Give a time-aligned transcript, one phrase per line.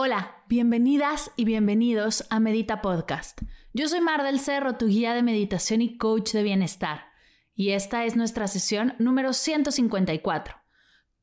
[0.00, 3.40] Hola, bienvenidas y bienvenidos a Medita Podcast.
[3.72, 7.06] Yo soy Mar del Cerro, tu guía de meditación y coach de bienestar.
[7.52, 10.54] Y esta es nuestra sesión número 154.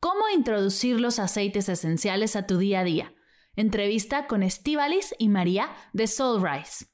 [0.02, 3.14] ¿Cómo introducir los aceites esenciales a tu día a día?
[3.56, 6.88] Entrevista con Estivalis y María de Soulrise.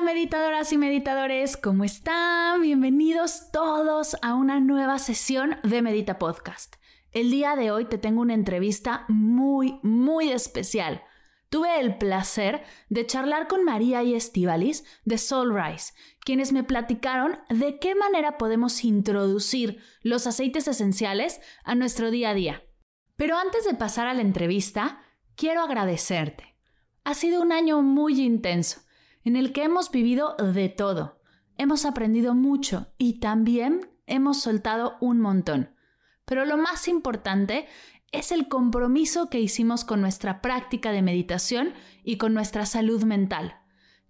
[0.00, 2.62] Hola meditadoras y meditadores, ¿cómo están?
[2.62, 6.76] Bienvenidos todos a una nueva sesión de Medita Podcast.
[7.12, 11.02] El día de hoy te tengo una entrevista muy, muy especial.
[11.50, 15.92] Tuve el placer de charlar con María y Estivalis de Soulrise,
[16.24, 22.34] quienes me platicaron de qué manera podemos introducir los aceites esenciales a nuestro día a
[22.34, 22.62] día.
[23.16, 25.02] Pero antes de pasar a la entrevista,
[25.34, 26.56] quiero agradecerte.
[27.04, 28.80] Ha sido un año muy intenso
[29.24, 31.20] en el que hemos vivido de todo.
[31.58, 35.74] Hemos aprendido mucho y también hemos soltado un montón.
[36.24, 37.66] Pero lo más importante
[38.12, 43.60] es el compromiso que hicimos con nuestra práctica de meditación y con nuestra salud mental.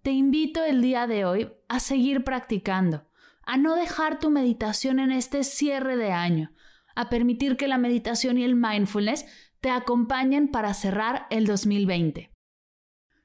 [0.03, 3.07] Te invito el día de hoy a seguir practicando,
[3.43, 6.53] a no dejar tu meditación en este cierre de año,
[6.95, 9.27] a permitir que la meditación y el mindfulness
[9.61, 12.30] te acompañen para cerrar el 2020.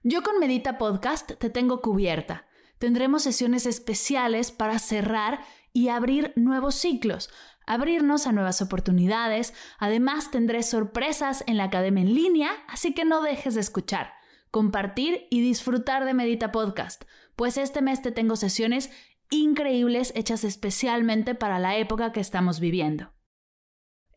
[0.08, 2.46] Yo con Medita Podcast te tengo cubierta.
[2.78, 5.40] Tendremos sesiones especiales para cerrar
[5.74, 7.32] y abrir nuevos ciclos,
[7.66, 9.56] abrirnos a nuevas oportunidades.
[9.80, 14.14] Además, tendré sorpresas en la academia en línea, así que no dejes de escuchar,
[14.52, 17.06] compartir y disfrutar de Medita Podcast,
[17.36, 18.92] pues este mes te tengo sesiones
[19.32, 23.16] increíbles hechas especialmente para la época que estamos viviendo.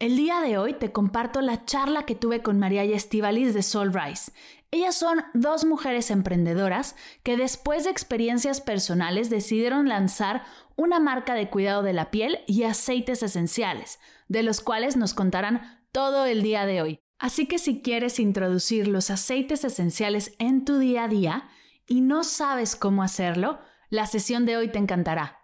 [0.01, 3.65] El día de hoy te comparto la charla que tuve con María y Estivalis de
[3.65, 4.31] Soulrise.
[4.71, 10.45] Ellas son dos mujeres emprendedoras que después de experiencias personales decidieron lanzar
[10.77, 13.99] una marca de cuidado de la piel y aceites esenciales,
[14.29, 17.01] de los cuales nos contarán todo el día de hoy.
[17.19, 21.49] Así que si quieres introducir los aceites esenciales en tu día a día
[21.87, 23.59] y no sabes cómo hacerlo,
[23.89, 25.39] la sesión de hoy te encantará.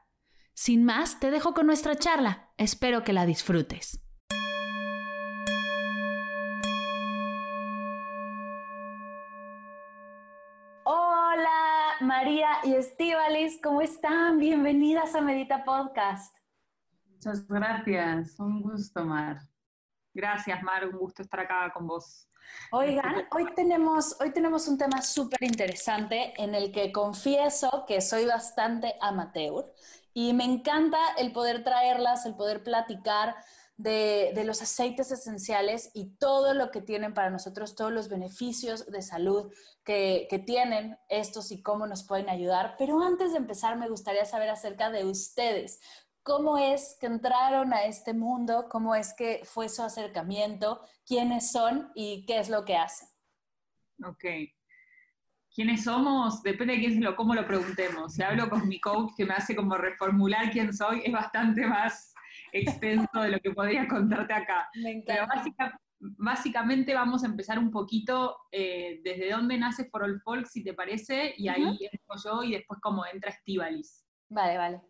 [0.52, 2.52] Sin más, te dejo con nuestra charla.
[2.58, 4.03] Espero que la disfrutes.
[12.00, 14.38] María y Estivalis, ¿cómo están?
[14.38, 16.36] Bienvenidas a Medita Podcast.
[17.08, 19.38] Muchas gracias, un gusto, Mar.
[20.12, 22.28] Gracias, Mar, un gusto estar acá con vos.
[22.72, 28.26] Oigan, hoy tenemos, hoy tenemos un tema súper interesante en el que confieso que soy
[28.26, 29.64] bastante amateur
[30.12, 33.36] y me encanta el poder traerlas, el poder platicar
[33.76, 39.02] de, los aceites esenciales y todo lo que tienen para nosotros, todos los beneficios de
[39.02, 39.52] salud
[39.84, 42.76] que, que tienen estos y cómo nos pueden ayudar.
[42.78, 45.80] Pero antes de empezar, me gustaría saber acerca de ustedes.
[46.22, 48.68] ¿Cómo es que entraron a este mundo?
[48.70, 50.80] ¿Cómo es que fue su acercamiento?
[51.06, 53.08] ¿Quiénes son y qué es lo que hacen?
[54.02, 54.24] Ok.
[55.54, 56.42] ¿Quiénes somos?
[56.42, 58.14] Depende de quién lo, cómo lo preguntemos.
[58.14, 62.13] Si hablo con mi coach que me hace como reformular quién soy, es bastante más
[62.60, 64.68] extenso de lo que podría contarte acá.
[64.82, 65.26] Me encanta.
[65.28, 65.72] Pero
[66.18, 70.74] básicamente vamos a empezar un poquito eh, desde dónde nace For All Folk, si te
[70.74, 74.04] parece, y ahí entro yo y después cómo entra Estivalis.
[74.28, 74.80] Vale, vale.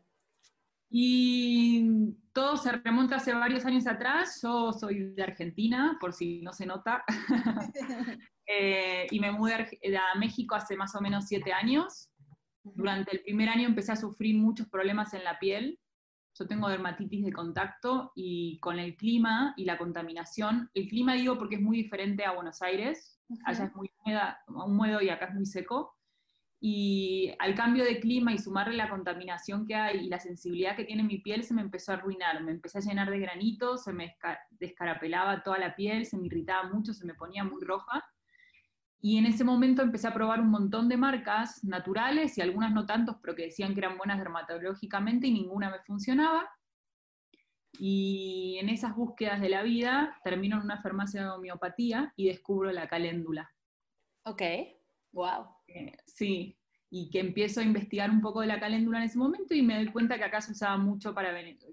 [0.91, 4.41] Y todo se remonta hace varios años atrás.
[4.43, 7.05] Yo soy de Argentina, por si no se nota.
[8.47, 12.11] Eh, y me mudé a México hace más o menos siete años.
[12.63, 15.81] Durante el primer año empecé a sufrir muchos problemas en la piel.
[16.37, 21.39] Yo tengo dermatitis de contacto y con el clima y la contaminación, el clima digo
[21.39, 23.91] porque es muy diferente a Buenos Aires, allá es muy
[24.49, 25.95] húmedo y acá es muy seco,
[26.67, 30.85] y al cambio de clima y sumarle la contaminación que hay y la sensibilidad que
[30.85, 33.93] tiene mi piel, se me empezó a arruinar, me empecé a llenar de granitos, se
[33.93, 34.17] me
[34.51, 38.03] descarapelaba toda la piel, se me irritaba mucho, se me ponía muy roja.
[39.05, 42.87] Y en ese momento empecé a probar un montón de marcas naturales y algunas no
[42.87, 46.49] tantos, pero que decían que eran buenas dermatológicamente y ninguna me funcionaba.
[47.79, 52.73] Y en esas búsquedas de la vida termino en una farmacia de homeopatía y descubro
[52.73, 53.53] la caléndula.
[54.25, 54.41] Ok.
[55.13, 55.49] Wow.
[55.69, 56.59] Eh, sí,
[56.89, 59.77] y que empiezo a investigar un poco de la caléndula en ese momento y me
[59.77, 61.31] doy cuenta que acá se usaba mucho para,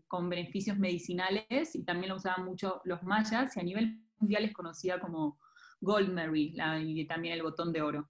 [0.10, 4.52] con beneficios medicinales y también lo usaban mucho los mayas y a nivel mundial es
[4.52, 5.40] conocida como
[5.82, 8.10] Goldberry y también el botón de oro.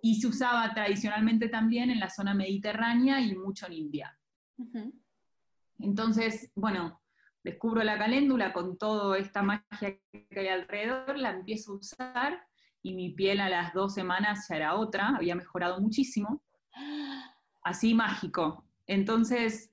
[0.00, 4.18] Y se usaba tradicionalmente también en la zona mediterránea y mucho en India.
[5.78, 7.00] Entonces, bueno,
[7.42, 12.46] descubro la caléndula con toda esta magia que hay alrededor, la empiezo a usar
[12.82, 16.42] y mi piel a las dos semanas ya era otra, había mejorado muchísimo.
[17.64, 18.64] Así mágico.
[18.86, 19.71] Entonces,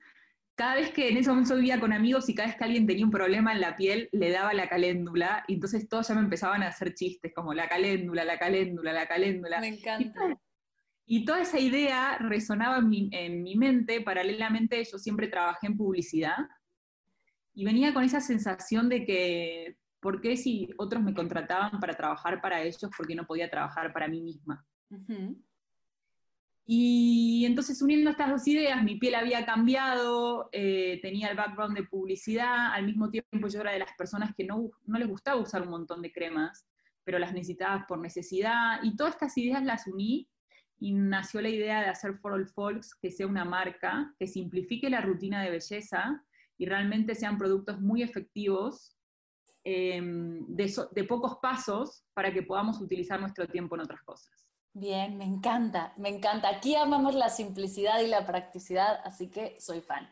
[0.60, 3.06] cada vez que en ese momento vivía con amigos y cada vez que alguien tenía
[3.06, 6.64] un problema en la piel, le daba la caléndula, y entonces todos ya me empezaban
[6.64, 9.62] a hacer chistes, como la caléndula, la caléndula, la caléndula.
[9.62, 10.38] Me encanta.
[11.06, 15.78] Y, toda esa idea resonaba en mi, en mi mente, paralelamente yo siempre trabajé en
[15.78, 16.36] publicidad,
[17.54, 22.42] y venía con esa sensación de que ¿por qué si otros me contrataban para trabajar
[22.42, 24.68] para ellos, por qué no podía trabajar para mí misma?
[26.72, 31.86] Y entonces uniendo estas dos ideas, mi piel había cambiado, eh, tenía el background de
[31.86, 35.64] publicidad, al mismo tiempo yo era de las personas que no, no les gustaba usar
[35.64, 36.68] un montón de cremas,
[37.04, 40.30] pero las necesitaba por necesidad, y todas estas ideas las uní
[40.80, 44.92] y nació la idea de hacer For All Folks, que sea una marca que simplifique
[44.92, 46.24] la rutina de belleza
[46.56, 48.96] y realmente sean productos muy efectivos
[49.72, 54.49] Em, de, pocos pasos para que podamos utilizar nuestro tiempo en otras cosas.
[54.74, 56.50] Bien, me encanta, me encanta.
[56.50, 60.10] Aquí amamos la simplicidad y la practicidad, así que soy fan.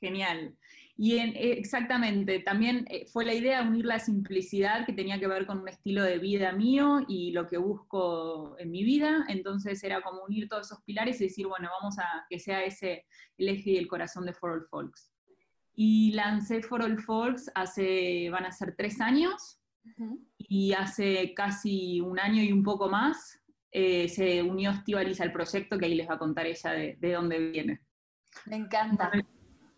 [0.00, 0.56] Genial.
[0.96, 5.26] Y eh, exactamente, también eh, fue la idea de unir la simplicidad que tenía que
[5.26, 9.24] ver con un estilo de vida mío y lo que busco en mi vida.
[9.28, 13.06] Entonces era como unir todos esos pilares y decir, bueno, vamos a que sea ese
[13.38, 15.14] el eje y el corazón de For All Folks
[15.76, 19.58] y lancé For All Folks hace, van a ser tres años,
[20.38, 23.40] y hace casi un año y un poco más
[23.70, 27.50] eh, se unió Estivalis al proyecto, que ahí les va a contar ella de, dónde
[27.50, 27.80] viene.
[28.46, 29.10] Me encanta.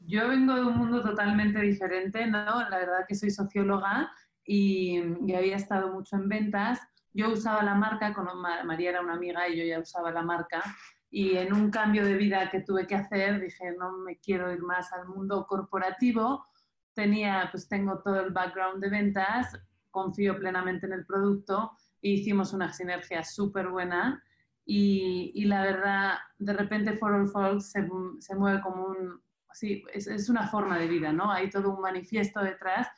[0.00, 2.68] Yo vengo de un mundo totalmente diferente, ¿no?
[2.68, 4.12] La verdad que soy socióloga
[4.44, 6.80] y, y había estado mucho en ventas.
[7.12, 8.26] Yo usaba la marca, con
[8.66, 10.62] María era una amiga y yo ya usaba la marca,
[11.10, 14.60] y en un cambio de vida que tuve que hacer dije, no me quiero ir
[14.60, 16.44] más al mundo corporativo.
[16.92, 19.58] Tenía, pues tengo todo el background de ventas,
[19.96, 21.72] confío plenamente en el producto
[22.02, 24.22] e hicimos una sinergia súper buena
[24.66, 27.88] y, y, la verdad, de repente For All Folks se,
[28.18, 29.22] se mueve como un,
[29.52, 31.32] sí, es, es, una forma de vida, ¿no?
[31.32, 32.88] Hay todo un manifiesto detrás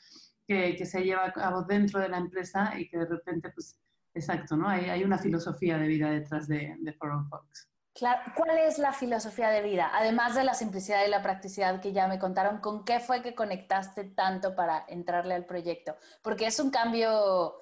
[0.44, 3.78] que, que, se lleva a cabo dentro de la empresa y que de repente, pues,
[4.14, 4.68] exacto, ¿no?
[4.68, 7.68] Hay, hay una filosofía de vida detrás de, de For All Folks.
[7.98, 9.90] ¿Cuál es la filosofía de vida?
[9.92, 13.34] Además de la simplicidad y la practicidad que ya me contaron, ¿con qué fue que
[13.34, 15.96] conectaste tanto para entrarle al proyecto?
[16.22, 17.54] Porque es un cambio,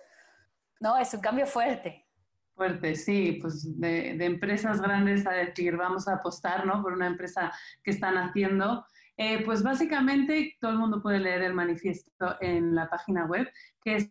[0.81, 0.97] ¿no?
[0.99, 2.07] Es un cambio fuerte.
[2.55, 6.83] Fuerte, sí, pues de, empresas grandes a decir, vamos a apostar, ¿no?
[6.83, 7.53] Por una empresa
[7.83, 8.85] que están haciendo.
[9.17, 13.51] Eh, pues básicamente todo el mundo puede leer el manifiesto en la página web,
[13.83, 14.11] que es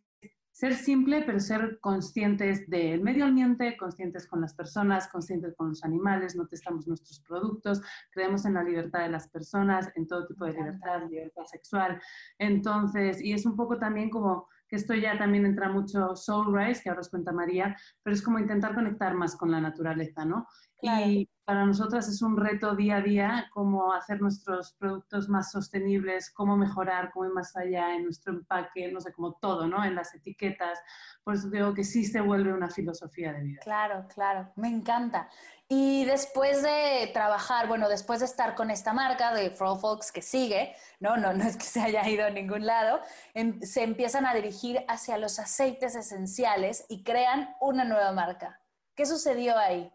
[0.55, 5.83] ser simple, pero ser conscientes del medio ambiente, conscientes con las personas, conscientes con los
[5.83, 10.45] animales, no testamos nuestros productos, creemos en la libertad de las personas, en todo tipo
[10.45, 12.01] de libertad, libertad sexual.
[12.39, 16.81] Entonces, y es un poco también como que esto ya también entra mucho Soul Rise,
[16.81, 20.47] que ahora os cuenta María, pero es como intentar conectar más con la naturaleza, ¿no?
[20.85, 26.31] Y para nosotras es un reto día a día cómo hacer nuestros productos más sostenibles,
[26.31, 29.83] cómo mejorar, cómo ir más allá en nuestro empaque, no sé, como todo, ¿no?
[29.83, 30.79] En las etiquetas.
[31.23, 33.59] Por eso digo que sí se vuelve una filosofía de vida.
[33.63, 35.29] Claro, claro, me encanta.
[35.67, 40.21] Y después de trabajar, bueno, después de estar con esta marca de Fro Folks que
[40.21, 41.17] sigue, ¿no?
[41.17, 42.99] No, no es que se haya ido a ningún lado,
[43.33, 48.61] em, se empiezan a dirigir hacia los aceites esenciales y crean una nueva marca.
[48.95, 49.91] ¿Qué sucedió ahí?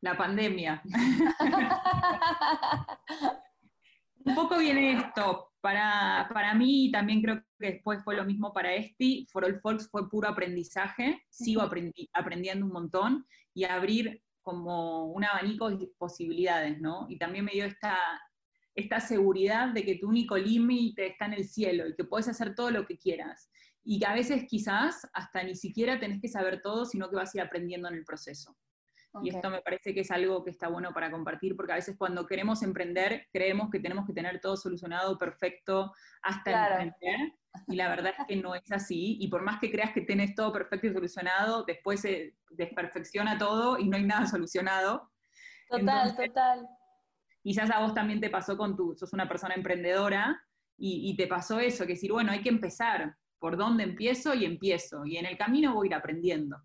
[0.00, 0.82] La pandemia.
[4.24, 5.52] Un poco viene esto.
[5.60, 9.88] Para, para mí, también creo que después fue lo mismo para Esti, For All Folks
[9.90, 17.06] fue puro aprendizaje, sigo aprendiendo un montón y abrir como un abanico de posibilidades, ¿no?
[17.08, 17.98] Y también me dio esta,
[18.76, 22.54] esta seguridad de que tu único límite está en el cielo y que puedes hacer
[22.54, 23.50] todo lo que quieras.
[23.82, 27.34] Y que a veces quizás hasta ni siquiera tenés que saber todo, sino que vas
[27.34, 28.56] a ir aprendiendo en el proceso.
[29.22, 31.96] Y esto me parece que es algo que está bueno para compartir, porque a veces
[31.96, 35.92] cuando queremos emprender, creemos que tenemos que tener todo solucionado perfecto
[36.22, 37.32] hasta emprender,
[37.68, 40.34] y la verdad es que no es así, y por más que creas que tenés
[40.34, 45.10] todo perfecto y solucionado, después se desperfecciona todo y no hay nada solucionado.
[45.68, 46.66] Total, total.
[47.42, 50.42] Quizás a vos también te pasó con tu, sos una persona emprendedora,
[50.78, 54.44] y, y te pasó eso, que decir, bueno, hay que empezar, por dónde empiezo y
[54.44, 56.56] empiezo, y en el camino voy a ir aprendiendo.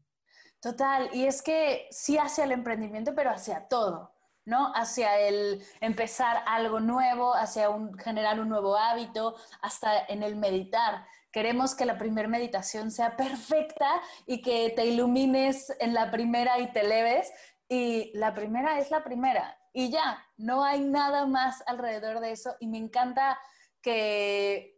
[0.62, 4.13] Total, y es que sí hacia el emprendimiento, pero hacia todo,
[4.46, 4.72] ¿no?
[4.75, 11.08] Hacia el empezar algo nuevo, hacia un, generar un nuevo hábito, hasta en el meditar.
[11.32, 16.72] Queremos que la primera meditación sea perfecta y que te ilumines en la primera y
[16.72, 17.32] te leves.
[17.68, 19.58] Y la primera es la primera.
[19.74, 22.56] Y ya, no hay nada más alrededor de eso.
[22.60, 23.39] Y me encanta
[23.82, 24.75] que,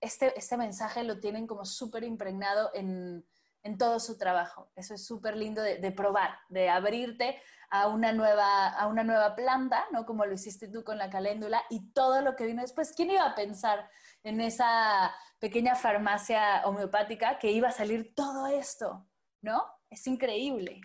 [0.00, 3.26] este, este mensaje lo tienen como súper impregnado en,
[3.64, 4.70] en todo su trabajo.
[4.76, 7.40] Eso es súper lindo de, probar, de abrirte
[7.70, 10.04] a una, nueva, a una nueva planta, ¿no?
[10.04, 12.92] Como lo hiciste tú con la caléndula y todo lo que vino después.
[12.94, 13.88] ¿Quién iba a pensar
[14.22, 19.06] en esa pequeña farmacia homeopática que iba a salir todo esto,
[19.40, 19.64] ¿no?
[19.88, 20.80] Es increíble.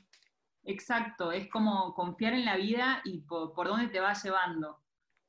[0.64, 4.82] Exacto, es como confiar en la vida y por, por dónde te va llevando.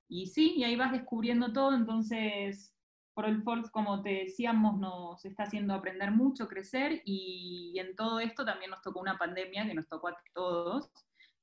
[0.08, 2.74] Y sí, y ahí vas descubriendo todo, entonces
[3.14, 8.20] por el Folks, como te decíamos, nos está haciendo aprender mucho, crecer, y en todo
[8.20, 10.90] esto también nos tocó una pandemia que nos tocó a todos,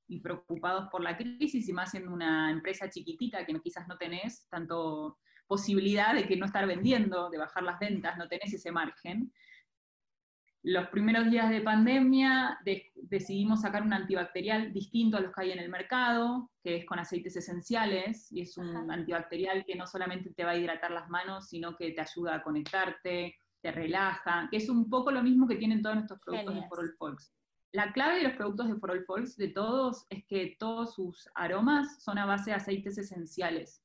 [0.08, 4.48] y preocupados por la crisis, y más siendo una empresa chiquitita que quizás no tenés
[4.50, 9.32] tanto posibilidad de que no estar vendiendo, de bajar las ventas, no tenés ese margen
[10.68, 12.60] los primeros días de pandemia
[12.96, 17.00] decidimos sacar un antibacterial distinto a los que hay en el mercado, que es con
[17.00, 21.48] aceites esenciales, y es un antibacterial que no solamente te va a hidratar las manos,
[21.48, 25.56] sino que te ayuda a conectarte, te relaja, que es un poco lo mismo que
[25.56, 27.32] tienen todos nuestros productos de For All Folks.
[27.72, 31.30] La clave de los productos de For All Folks, de todos, es que todos sus
[31.36, 33.82] aromas son a base de aceites esenciales.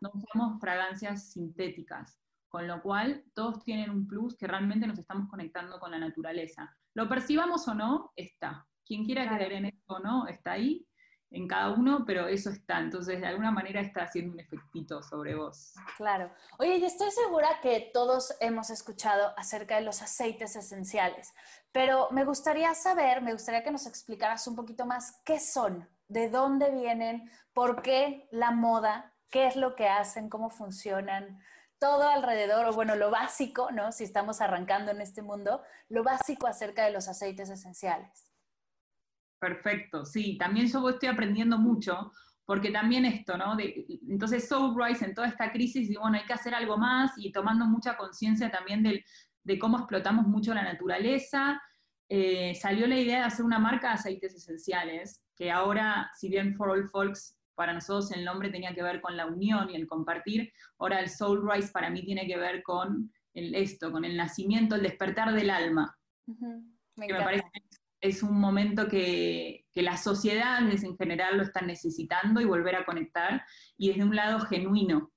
[0.00, 2.23] No usamos fragancias sintéticas
[2.54, 6.72] con lo cual todos tienen un plus que realmente nos estamos conectando con la naturaleza.
[6.94, 8.64] Lo percibamos o no, está.
[8.86, 10.86] Quien quiera creer en esto o no, está ahí,
[11.32, 12.78] en cada uno, pero eso está.
[12.78, 15.74] Entonces, de alguna manera está haciendo un efectito sobre vos.
[15.96, 16.30] Claro.
[16.60, 21.34] Oye, y estoy segura que todos hemos escuchado acerca de los aceites esenciales,
[21.72, 26.30] pero me gustaría saber, me gustaría que nos explicaras un poquito más qué son, de
[26.30, 31.40] dónde vienen, por qué la moda, qué es lo que hacen, cómo funcionan
[31.84, 33.92] todo alrededor, o bueno, lo básico, ¿no?
[33.92, 35.60] Si estamos arrancando en este mundo,
[35.90, 38.32] lo básico acerca de los aceites esenciales.
[39.38, 42.10] Perfecto, sí, también yo estoy aprendiendo mucho,
[42.46, 43.54] porque también esto, ¿no?
[44.08, 47.66] entonces Soulrise en toda esta crisis, y bueno, hay que hacer algo más y tomando
[47.66, 51.60] mucha conciencia también de cómo explotamos mucho la naturaleza,
[52.08, 56.54] eh, salió la idea de hacer una marca de aceites esenciales, que ahora, si bien
[56.54, 59.86] For All Folks para nosotros el nombre tenía que ver con la unión y el
[59.86, 64.16] compartir, ahora el Soul Rise para mí tiene que ver con el, esto, con el
[64.16, 65.96] nacimiento, el despertar del alma.
[66.96, 67.44] me, que me parece
[68.00, 72.84] es un momento que, que, las sociedades en general lo están necesitando y volver a
[72.84, 73.42] conectar,
[73.78, 75.10] y desde un lado genuino.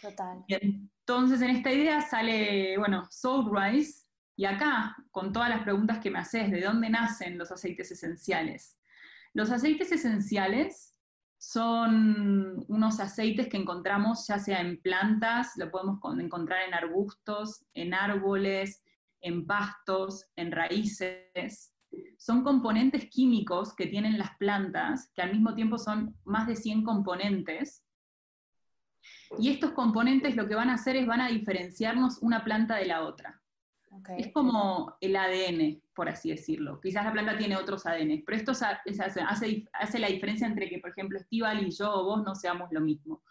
[0.00, 0.42] Total.
[0.48, 4.04] entonces en esta idea sale, bueno, Soul Rise,
[4.36, 8.78] y acá, con todas las preguntas que me haces, ¿de dónde nacen los aceites esenciales?
[9.34, 10.93] Los aceites esenciales
[11.50, 17.92] son unos aceites que encontramos ya sea en plantas, lo podemos encontrar en arbustos, en
[17.92, 18.82] árboles,
[19.20, 21.74] en pastos, en raíces.
[22.16, 26.82] Son componentes químicos que tienen las plantas, que al mismo tiempo son más de 100
[26.82, 27.84] componentes.
[29.38, 32.86] Y estos componentes lo que van a hacer es van a diferenciarnos una planta de
[32.86, 33.43] la otra.
[34.16, 36.80] Es como el ADN, por así decirlo.
[36.80, 41.18] Quizás la planta tiene otros ADN, pero esto hace, la diferencia entre que, por ejemplo,
[41.18, 43.22] Estival y yo o vos no seamos lo mismo.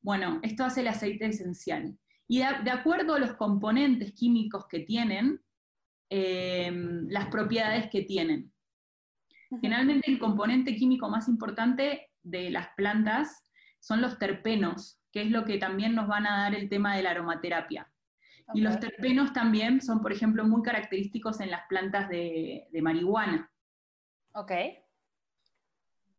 [0.00, 1.96] Bueno, esto hace el aceite esencial.
[2.26, 5.40] Y de, acuerdo a los componentes químicos que tienen,
[6.10, 6.70] eh,
[7.08, 8.52] las propiedades que tienen.
[9.60, 13.46] Generalmente el componente químico más importante de las plantas
[13.80, 17.02] son los terpenos, que es lo que también nos van a dar el tema de
[17.02, 17.90] la aromaterapia
[18.54, 23.50] Y los terpenos también son, por ejemplo, muy característicos en las plantas de, de marihuana.
[24.32, 24.52] Ok.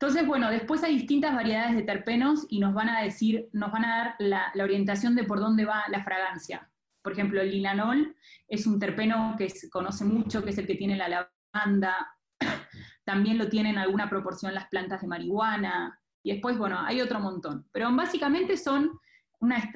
[0.02, 3.84] Entonces, bueno, después hay distintas variedades de terpenos y nos van a decir, nos van
[3.84, 6.72] a dar la, orientación de por dónde va la fragancia.
[7.02, 8.16] Por ejemplo, el linanol
[8.48, 11.10] es un terpeno que se conoce mucho, que es el que tiene la
[11.54, 12.16] lavanda.
[13.04, 16.00] También lo tienen en alguna proporción las plantas de marihuana.
[16.24, 17.68] Y después, bueno, hay otro montón.
[17.74, 18.98] Pero básicamente son,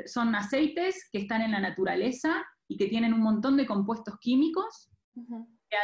[0.06, 4.90] son aceites que están en la naturaleza y que tienen un montón de compuestos químicos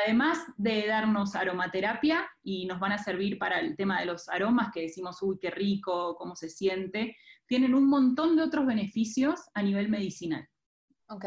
[0.04, 4.70] además de darnos aromaterapia y nos van a servir para el tema de los aromas,
[4.74, 7.16] que decimos, uy, qué rico, cómo se siente,
[7.48, 10.48] tienen un montón de otros beneficios a nivel medicinal.
[11.10, 11.26] Ok.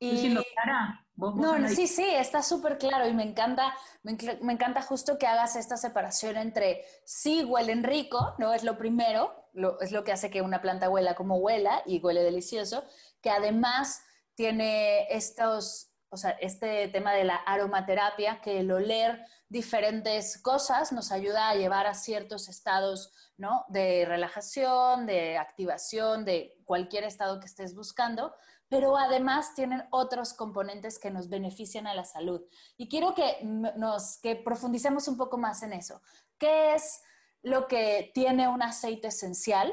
[0.00, 0.10] Y...
[0.12, 1.04] diciendo clara?
[1.16, 4.12] no, sí, sí, está súper claro y me encanta, me,
[4.52, 8.54] encanta justo que hagas esta separación entre sí huelen rico, ¿no?
[8.54, 9.47] Es lo primero,
[9.80, 12.84] es lo que hace que una planta huela como huela y huele delicioso,
[13.20, 14.02] que además
[14.34, 21.12] tiene estos o sea, este tema de la aromaterapia, que el oler diferentes cosas nos
[21.12, 23.64] ayuda a llevar a ciertos estados, ¿no?
[23.68, 28.34] De relajación, de activación, de cualquier estado que estés buscando,
[28.68, 32.42] pero además tienen otros componentes que nos benefician a la salud.
[32.76, 36.00] Y quiero que nos que profundicemos un poco más en eso.
[36.38, 37.02] ¿Qué es
[37.42, 39.72] lo que tiene un aceite esencial?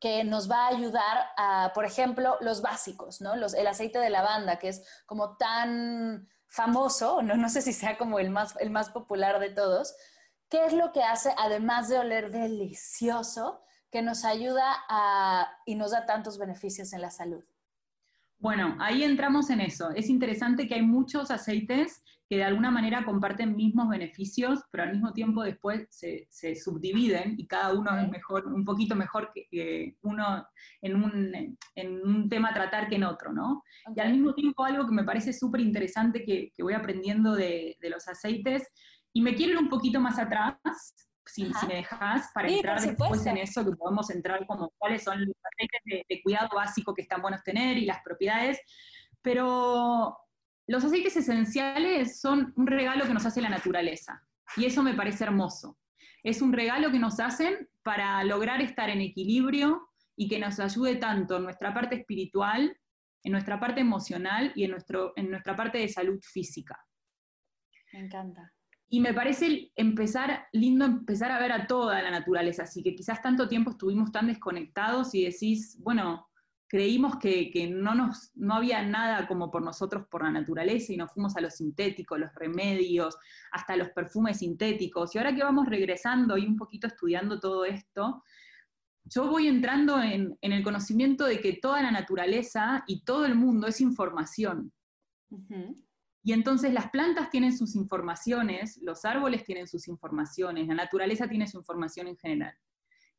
[0.00, 3.34] que nos va a ayudar a, por ejemplo, los básicos, ¿no?
[3.34, 8.18] el aceite de lavanda, que es como tan famoso, no, no sé si sea como
[8.18, 9.94] el más, el más popular de todos.
[10.48, 13.62] ¿Qué es lo que hace, además de oler delicioso,
[13.92, 17.44] que nos ayuda a, y nos da tantos beneficios en la salud?
[18.38, 19.90] Bueno, ahí entramos en eso.
[19.90, 24.92] Es interesante que hay muchos aceites que de alguna manera comparten mismos beneficios, pero al
[24.92, 30.46] mismo tiempo después se, subdividen y cada uno es mejor, un poquito mejor que, uno
[30.80, 33.64] en un, tema a tratar que en otro, ¿no?
[33.96, 37.90] Y al mismo tiempo algo que me parece súper interesante que, voy aprendiendo de, de
[37.90, 38.68] los aceites,
[39.12, 40.54] y me quiero ir un poquito más atrás,
[41.26, 45.34] si, me dejas, para entrar después en eso, que podemos entrar como cuáles son los
[45.52, 48.60] aceites de, cuidado básico que están buenos tener y las propiedades,
[49.20, 50.16] pero
[50.70, 54.24] los aceites esenciales son un regalo que nos hace la naturaleza,
[54.56, 55.76] y eso me parece hermoso.
[56.22, 60.94] Es un regalo que nos hacen para lograr estar en equilibrio y que nos ayude
[60.94, 62.76] tanto en nuestra parte espiritual,
[63.24, 66.78] en nuestra parte emocional y en, nuestro, en nuestra parte de salud física.
[67.92, 68.52] Me encanta.
[68.88, 73.20] Y me parece empezar, lindo empezar a ver a toda la naturaleza, así que quizás
[73.20, 76.29] tanto tiempo estuvimos tan desconectados y decís, bueno,
[76.70, 81.10] creímos que, no, nos, no había nada como por nosotros, por la naturaleza, y nos
[81.10, 83.16] fuimos a los sintéticos, los remedios,
[83.50, 85.12] hasta los perfumes sintéticos.
[85.12, 88.22] Y ahora que vamos regresando y un poquito estudiando todo esto,
[89.04, 93.66] yo voy entrando en, el conocimiento de que toda la naturaleza y todo el mundo
[93.66, 94.72] es información.
[96.22, 101.48] Y entonces las plantas tienen sus informaciones, los árboles tienen sus informaciones, la naturaleza tiene
[101.48, 102.54] su información en general.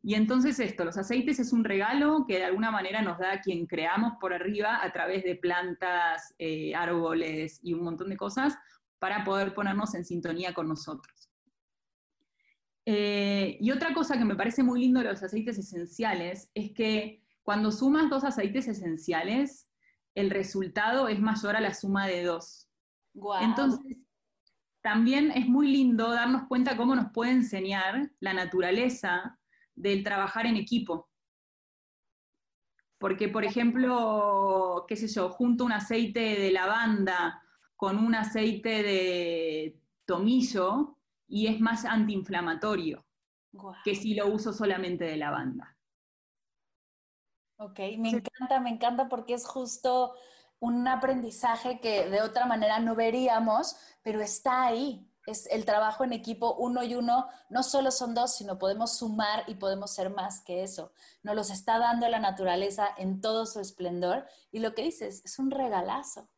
[0.04, 3.68] Y entonces esto, los aceites es un regalo que de alguna manera nos da quien
[3.68, 8.58] creamos por arriba a través de plantas, eh, árboles y un montón de cosas
[8.98, 11.30] para poder ponernos en sintonía con nosotros.
[12.86, 17.24] Eh, y otra cosa que me parece muy lindo de los aceites esenciales es que
[17.44, 19.68] cuando sumas dos aceites esenciales,
[20.16, 22.68] el resultado es mayor a la suma de dos.
[23.42, 23.98] Entonces,
[24.82, 29.38] también es muy lindo darnos cuenta cómo nos puede enseñar la naturaleza
[29.82, 31.10] del trabajar en equipo.
[32.98, 37.42] Porque, por ejemplo, qué sé yo, junto un aceite de lavanda
[37.76, 43.04] con un aceite de tomillo y es más antiinflamatorio
[43.84, 45.76] que si lo uso solamente de lavanda.
[47.58, 50.14] Ok, me encanta, me encanta porque es justo
[50.60, 55.11] un aprendizaje que de otra manera no veríamos, pero está ahí.
[55.32, 59.46] Es el trabajo en equipo uno y uno, no solo son dos, sino podemos sumar
[59.48, 60.92] y podemos ser más que eso.
[61.24, 65.40] Nos los está dando la naturaleza en todo su esplendor y lo que dices es
[65.40, 66.30] un regalazo.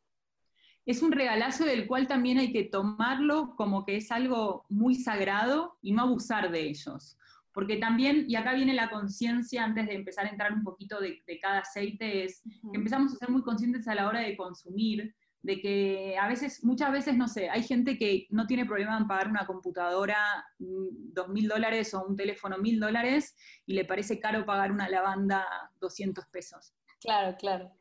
[0.85, 5.77] Es un regalazo del cual también hay que tomarlo como que es algo muy sagrado
[5.81, 7.17] y no abusar de ellos.
[7.51, 11.23] Porque también, y acá viene la conciencia antes de empezar a entrar un poquito de,
[11.41, 15.59] cada aceite, es que empezamos a ser muy conscientes a la hora de consumir, de
[15.59, 19.27] que a veces, muchas veces, no sé, hay gente que no tiene problema en pagar
[19.27, 20.17] una computadora
[20.57, 24.87] mm, dos mil dólares o un teléfono mil dólares y le parece caro pagar una
[24.87, 25.45] lavanda
[25.81, 26.73] 200 pesos.
[27.01, 27.71] Claro, claro.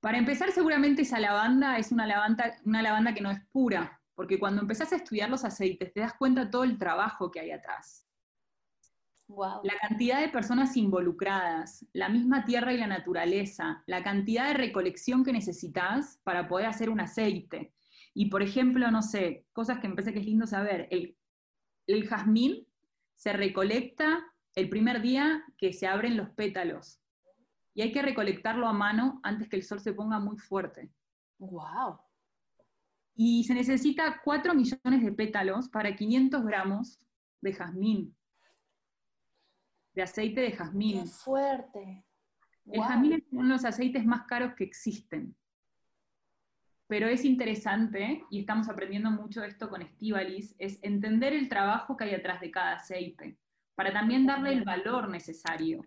[0.00, 4.40] Para empezar, seguramente esa lavanda es una lavanda, una lavanda que no es pura, porque
[4.40, 8.07] cuando empezás a estudiar los aceites te das cuenta todo el trabajo que hay atrás.
[9.62, 15.22] La cantidad de personas involucradas, la misma tierra y la naturaleza, la cantidad de recolección
[15.22, 17.74] que necesitas para poder hacer un aceite.
[18.14, 21.16] Y por ejemplo, no sé, cosas que me parece que es lindo saber, el,
[21.86, 22.66] el jazmín
[23.16, 26.98] se recolecta el primer día que se abren los pétalos.
[27.74, 30.90] Y hay que recolectarlo a mano antes que el sol se ponga muy fuerte.
[31.38, 31.98] ¡Wow!
[33.14, 36.98] Y se necesita 4 millones de pétalos para 500 gramos
[37.40, 38.17] de jazmín
[39.98, 41.02] de aceite de jazmín.
[41.02, 42.04] ¡Qué fuerte!
[42.66, 45.34] El jazmín es uno de los aceites más caros que existen.
[46.86, 51.96] Pero es interesante, y estamos aprendiendo mucho de esto con Estivalis, es entender el trabajo
[51.96, 53.38] que hay atrás de cada aceite,
[53.74, 55.84] para también darle el valor necesario.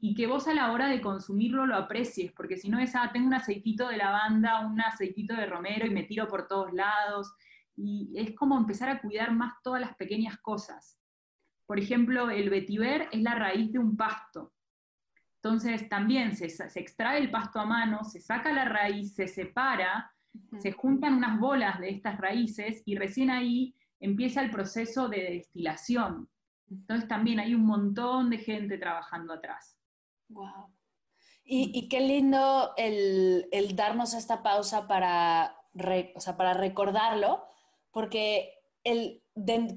[0.00, 3.10] Y que vos a la hora de consumirlo lo aprecies, porque si no es, ah,
[3.12, 7.32] tengo un aceitito de lavanda, un aceitito de romero y me tiro por todos lados.
[7.76, 10.98] Y es como empezar a cuidar más todas las pequeñas cosas.
[11.66, 14.52] Por ejemplo, el vetiver es la raíz de un pasto.
[15.36, 20.10] Entonces también se, extrae el pasto a mano, se saca la raíz, se separa,
[20.58, 26.28] se juntan unas bolas de estas raíces y recién ahí empieza el proceso de destilación.
[26.70, 29.78] Entonces también hay un montón de gente trabajando atrás.
[30.28, 30.72] Wow.
[31.46, 35.54] Y, qué lindo el, darnos esta pausa para,
[36.38, 37.44] para recordarlo,
[37.90, 38.50] porque
[38.82, 39.22] el,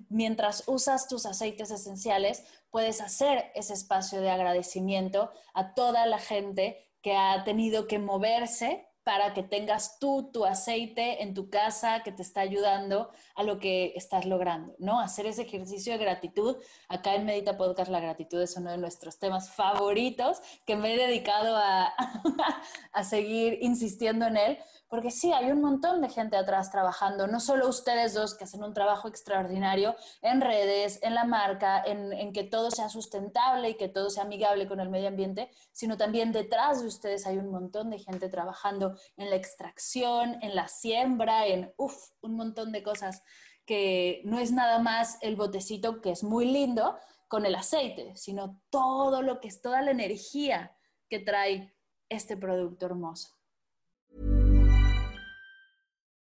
[0.09, 6.91] mientras usas tus aceites esenciales, puedes hacer ese espacio de agradecimiento a toda la gente
[7.01, 12.11] que ha tenido que moverse para que tengas tú tu aceite en tu casa que
[12.11, 14.99] te está ayudando a lo que estás logrando, ¿no?
[14.99, 16.57] Hacer ese ejercicio de gratitud.
[16.89, 20.97] Acá en Medita Podcast la gratitud es uno de nuestros temas favoritos que me he
[20.97, 21.85] dedicado a,
[22.91, 24.57] a seguir insistiendo en él,
[24.89, 28.63] porque sí, hay un montón de gente atrás trabajando, no solo ustedes dos que hacen
[28.63, 33.89] un trabajo extraordinario en redes, en la marca, en, que todo sea sustentable y que
[33.89, 37.89] todo sea amigable con el medio ambiente, sino también detrás de ustedes hay un montón
[37.89, 43.23] de gente trabajando en la extracción, en la siembra, en un montón de cosas
[43.65, 46.97] que no es nada más el botecito que es muy lindo
[47.27, 50.75] con el aceite, sino todo lo que es toda la energía
[51.09, 51.73] que trae
[52.09, 53.36] este producto hermoso.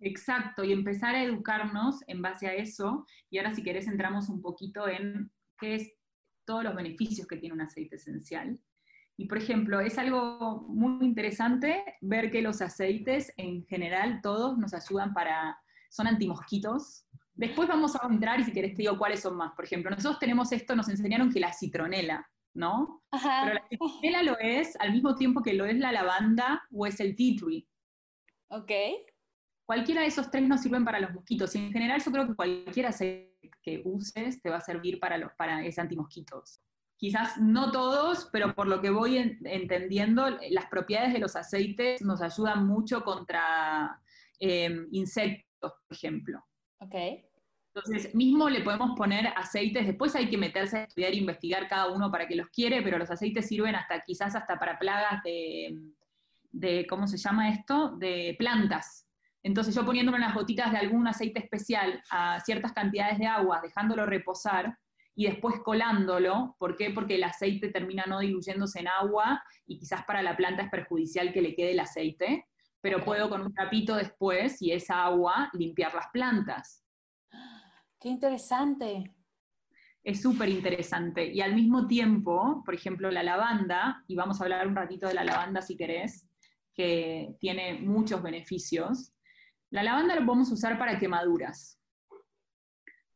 [0.00, 3.06] Exacto, y empezar a educarnos en base a eso.
[3.28, 5.92] Y ahora si querés entramos un poquito en qué es
[6.44, 8.58] todos los beneficios que tiene un aceite esencial.
[9.16, 14.72] Y por ejemplo, es algo muy interesante ver que los aceites en general todos nos
[14.72, 15.60] ayudan para,
[15.90, 17.04] son antimosquitos.
[17.34, 19.52] Después vamos a entrar y si querés te digo cuáles son más.
[19.52, 23.02] Por ejemplo, nosotros tenemos esto, nos enseñaron que la citronela, ¿no?
[23.10, 26.98] Pero la citronela lo es al mismo tiempo que lo es la lavanda o es
[27.00, 27.68] el tea tree.
[28.48, 28.72] Ok.
[29.70, 31.54] Cualquiera de esos tres nos sirven para los mosquitos.
[31.54, 35.16] Y en general yo creo que cualquier aceite que uses te va a servir para,
[35.16, 36.60] los, para ese antimosquitos.
[36.96, 42.20] Quizás no todos, pero por lo que voy entendiendo, las propiedades de los aceites nos
[42.20, 44.02] ayudan mucho contra
[44.40, 46.44] em, insectos, por ejemplo.
[46.80, 46.96] Ok.
[47.72, 51.92] Entonces, mismo le podemos poner aceites, después hay que meterse a estudiar e investigar cada
[51.92, 55.78] uno para que los quiere, pero los aceites sirven hasta quizás hasta para plagas de,
[56.50, 57.96] de ¿cómo se llama esto?
[57.98, 59.06] De plantas.
[59.42, 64.04] Entonces yo poniéndome unas gotitas de algún aceite especial a ciertas cantidades de agua, dejándolo
[64.04, 64.76] reposar
[65.14, 66.90] y después colándolo, ¿por qué?
[66.90, 71.32] Porque el aceite termina no diluyéndose en agua y quizás para la planta es perjudicial
[71.32, 72.46] que le quede el aceite,
[72.80, 76.84] pero puedo con un trapito después y esa agua limpiar las plantas.
[77.98, 79.14] Qué interesante.
[80.02, 81.30] Es súper interesante.
[81.30, 85.14] Y al mismo tiempo, por ejemplo, la lavanda, y vamos a hablar un ratito de
[85.14, 86.26] la lavanda si querés,
[86.72, 89.12] que tiene muchos beneficios,
[89.70, 91.80] la lavanda lo podemos usar para quemaduras.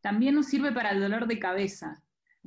[0.01, 2.03] También nos sirve para el dolor de cabeza.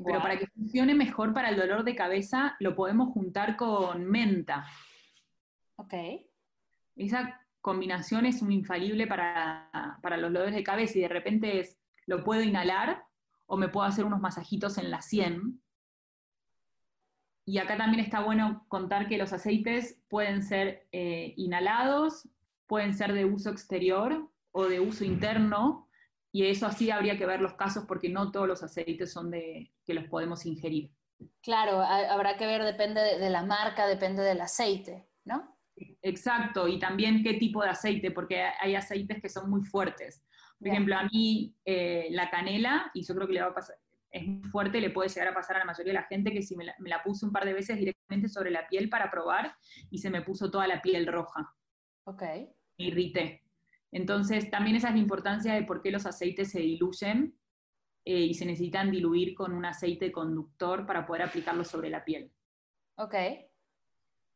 [0.05, 4.67] Pero para que funcione mejor para el dolor de cabeza, lo podemos juntar con menta.
[5.75, 5.93] Ok.
[6.95, 11.79] Esa combinación es un infalible para, para los dolores de cabeza y de repente es,
[12.05, 13.03] lo puedo inhalar
[13.47, 15.61] o me puedo hacer unos masajitos en la sien.
[17.43, 22.27] Y acá también está bueno contar que los aceites pueden ser eh, inhalados,
[22.67, 25.87] pueden ser de uso exterior o de uso interno,
[26.31, 29.73] y eso así habría que ver los casos porque no todos los aceites son de
[29.85, 30.91] que los podemos ingerir.
[31.41, 35.57] Claro, habrá que ver, depende de la marca, depende del aceite, ¿no?
[36.01, 40.23] Exacto, y también qué tipo de aceite, porque hay aceites que son muy fuertes.
[40.59, 43.77] Por ejemplo, a mí eh, la canela, y yo creo que le va a pasar,
[44.09, 46.41] es muy fuerte, le puede llegar a pasar a la mayoría de la gente que
[46.41, 49.11] si me la, me la puse un par de veces directamente sobre la piel para
[49.11, 49.55] probar
[49.89, 51.53] y se me puso toda la piel roja.
[52.05, 52.23] Ok.
[52.77, 53.43] Me irrité.
[53.91, 57.37] Entonces, también esa es la importancia de por qué los aceites se diluyen
[58.05, 62.31] eh, y se necesitan diluir con un aceite conductor para poder aplicarlo sobre la piel.
[62.95, 63.15] Ok.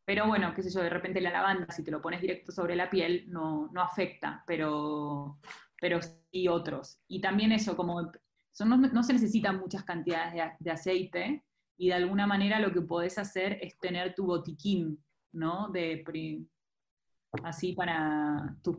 [0.06, 2.75] Pero bueno, qué sé yo, de repente la lavanda, si te lo pones directo sobre
[2.75, 5.39] la piel, no, no afecta, pero,
[5.80, 6.99] pero sí otros.
[7.08, 8.12] Y también eso, como
[8.51, 11.45] son, no, no, se necesitan muchas cantidades de, de, aceite,
[11.77, 15.69] y de alguna manera lo que podés hacer es tener tu botiquín, ¿no?
[15.69, 16.04] De,
[17.44, 18.78] así para tus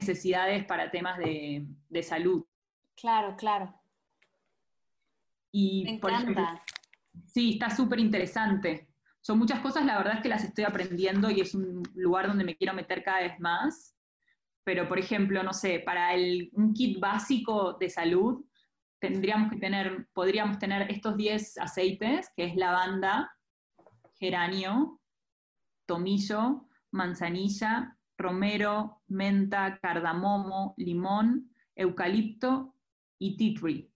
[0.00, 2.44] necesidades para temas de, de salud.
[2.96, 3.74] Claro, claro.
[5.50, 6.44] Y, Me por ejemplo,
[7.26, 8.88] sí, está súper interesante.
[9.20, 12.44] Son muchas cosas, la verdad es que las estoy aprendiendo y es un lugar donde
[12.44, 13.96] me quiero meter cada vez más.
[14.64, 18.44] Pero, por ejemplo, no sé, para el, un kit básico de salud,
[18.98, 23.30] tendríamos que tener, podríamos tener estos 10 aceites, que es lavanda,
[24.18, 25.00] geranio,
[25.86, 32.74] tomillo, manzanilla, romero, menta, cardamomo, limón, eucalipto
[33.18, 33.90] y tea tree.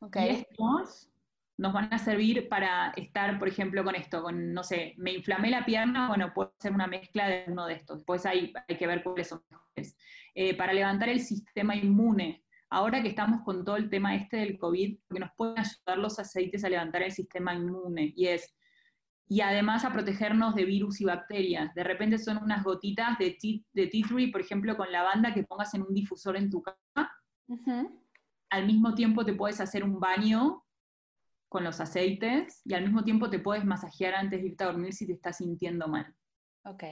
[0.00, 0.26] Okay.
[0.26, 1.10] Y estos
[1.56, 5.50] nos van a servir para estar, por ejemplo, con esto, con, no sé, me inflamé
[5.50, 8.04] la pierna, bueno, puedo hacer una mezcla de uno de estos.
[8.04, 9.96] Pues ahí hay que ver cuáles son mejores.
[10.34, 14.58] Eh, para levantar el sistema inmune, ahora que estamos con todo el tema este del
[14.58, 18.54] COVID, que nos pueden ayudar los aceites a levantar el sistema inmune, y es,
[19.28, 21.74] y además a protegernos de virus y bacterias.
[21.74, 25.44] De repente son unas gotitas de tea, de tea tree, por ejemplo, con lavanda que
[25.44, 27.12] pongas en un difusor en tu cama.
[27.48, 28.00] Uh -huh.
[28.50, 30.64] Al mismo tiempo te puedes hacer un baño
[31.48, 34.92] con los aceites y al mismo tiempo te puedes masajear antes de irte a dormir
[34.94, 36.14] si te estás sintiendo mal.
[36.64, 36.84] Ok.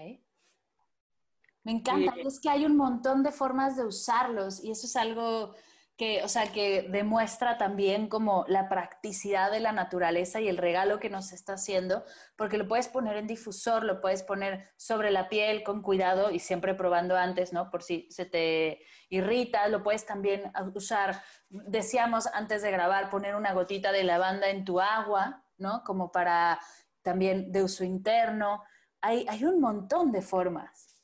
[1.64, 4.94] Me encanta, eh, es que hay un montón de formas de usarlos y eso es
[4.94, 5.54] algo
[5.96, 11.00] que, o sea, que demuestra también como la practicidad de la naturaleza y el regalo
[11.00, 12.04] que nos está haciendo,
[12.36, 16.38] porque lo puedes poner en difusor, lo puedes poner sobre la piel con cuidado y
[16.38, 17.70] siempre probando antes, ¿no?
[17.70, 23.54] Por si se te irrita, lo puedes también usar, decíamos antes de grabar, poner una
[23.54, 25.82] gotita de lavanda en tu agua, ¿no?
[25.82, 26.60] Como para
[27.00, 28.62] también de uso interno.
[29.00, 30.96] Hay, hay un montón de formas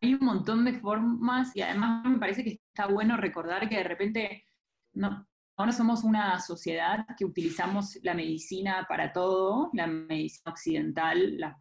[0.00, 3.82] hay un montón de formas y además me parece que está bueno recordar que de
[3.82, 4.44] repente
[4.92, 11.56] no, ahora somos una sociedad que utilizamos la medicina para todo, la medicina occidental, la,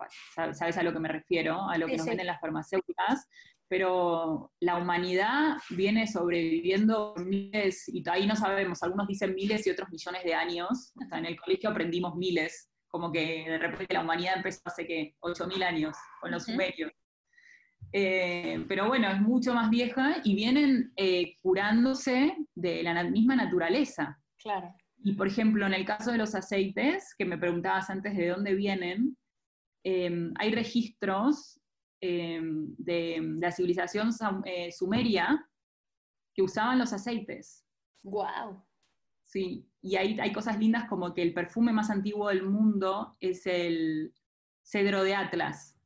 [0.53, 2.10] sabes a lo que me refiero, a lo que sí, nos sí.
[2.12, 3.27] venden las farmacéuticas,
[3.67, 9.89] pero la humanidad viene sobreviviendo miles, y ahí no sabemos, algunos dicen miles y otros
[9.89, 14.38] millones de años, hasta en el colegio aprendimos miles, como que de repente la humanidad
[14.38, 16.91] empezó hace que 8.000 años con los sumerios.
[17.91, 24.19] Eh, pero bueno, es mucho más vieja y vienen eh, curándose de la misma naturaleza.
[24.38, 24.73] Claro.
[25.04, 28.56] Y por ejemplo, en el caso de los aceites, que me preguntabas antes de dónde
[28.56, 29.17] vienen,
[29.84, 31.60] eh, hay registros
[32.02, 32.41] de,
[32.78, 34.12] de, la civilización
[34.71, 35.43] sumeria
[36.36, 37.65] que usaban los aceites.
[38.04, 38.63] ¡Wow!
[39.23, 43.45] Sí, y hay, hay cosas lindas como que el perfume más antiguo del mundo es
[43.45, 44.13] el
[44.63, 45.76] cedro de Atlas.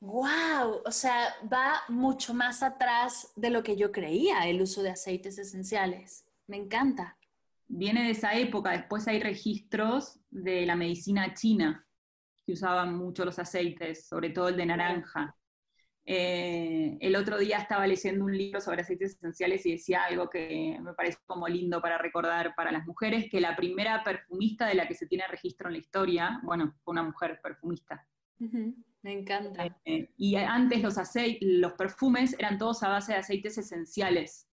[0.00, 0.82] ¡Wow!
[0.84, 5.38] O sea, va mucho más atrás de lo que yo creía el uso de aceites
[5.38, 6.24] esenciales.
[6.46, 7.16] Me encanta.
[7.66, 11.84] Viene de esa época, después hay registros de la medicina china
[12.46, 15.36] que usaban mucho los aceites, sobre todo el de naranja.
[16.06, 20.78] Eh, el otro día estaba leyendo un libro sobre aceites esenciales y decía algo que
[20.80, 24.88] me parece como lindo para recordar para las mujeres, que la primera perfumista de la
[24.88, 28.06] que se tiene registro en la historia, bueno, fue una mujer perfumista.
[28.40, 28.74] Uh -huh.
[29.02, 29.66] Me encanta.
[29.84, 30.96] Eh, y antes los,
[31.40, 34.48] los perfumes eran todos a base de aceites esenciales.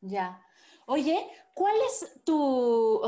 [0.00, 0.42] Ya.
[0.86, 3.00] Oye, ¿cuál es tu,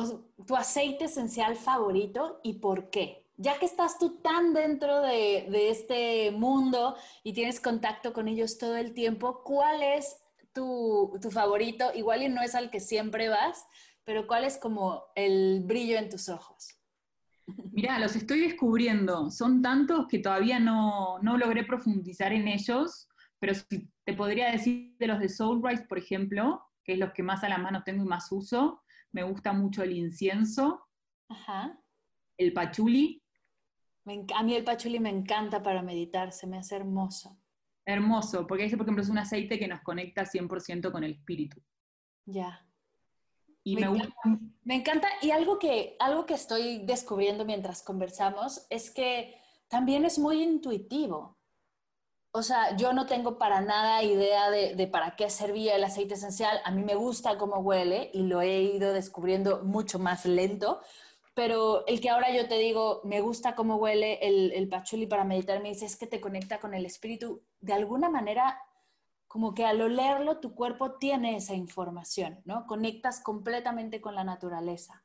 [0.47, 3.27] tu, aceite esencial favorito y por qué?
[3.37, 8.57] Ya que estás tú tan dentro de, de, este mundo y tienes contacto con ellos
[8.57, 10.17] todo el tiempo, ¿cuál es
[10.55, 11.93] tu, tu favorito?
[11.95, 13.67] Igual y no es al que siempre vas,
[14.05, 16.76] pero ¿cuál es como el brillo en tus ojos?
[17.73, 19.31] Mira, los estoy descubriendo.
[19.31, 24.97] Son tantos que todavía no, no, logré profundizar en ellos, pero si te podría decir
[24.99, 28.05] de los de Soulrise, por ejemplo, que es los que más a la mano tengo
[28.05, 28.83] y más uso.
[29.13, 30.87] Me gusta mucho el incienso,
[31.29, 31.79] Ajá.
[32.37, 33.23] el pachuli.
[34.05, 37.39] Me, a mí el pachuli me encanta para meditar, se me hace hermoso.
[37.85, 41.63] Hermoso, porque ese, por ejemplo, es un aceite que nos conecta 100% con el espíritu.
[42.25, 42.66] Ya.
[43.67, 44.15] Y Me me, gusta.
[44.63, 50.21] Me encanta, y algo que, algo que estoy descubriendo mientras conversamos es que también es
[50.21, 51.37] muy intuitivo.
[52.31, 56.15] O sea, yo no tengo para nada idea de, de para qué servía el aceite
[56.15, 56.61] esencial.
[56.65, 60.81] A mí me gusta cómo huele y lo he ido descubriendo mucho más lento.
[61.35, 65.25] Pero el que ahora yo te digo, me gusta cómo huele el, el pachuli para
[65.25, 67.43] meditar, me dice, es que te conecta con el espíritu.
[67.59, 68.61] De alguna manera,
[69.37, 72.67] como que al olerlo, tu cuerpo tiene esa información, ¿no?
[72.67, 75.05] Conectas completamente con la naturaleza.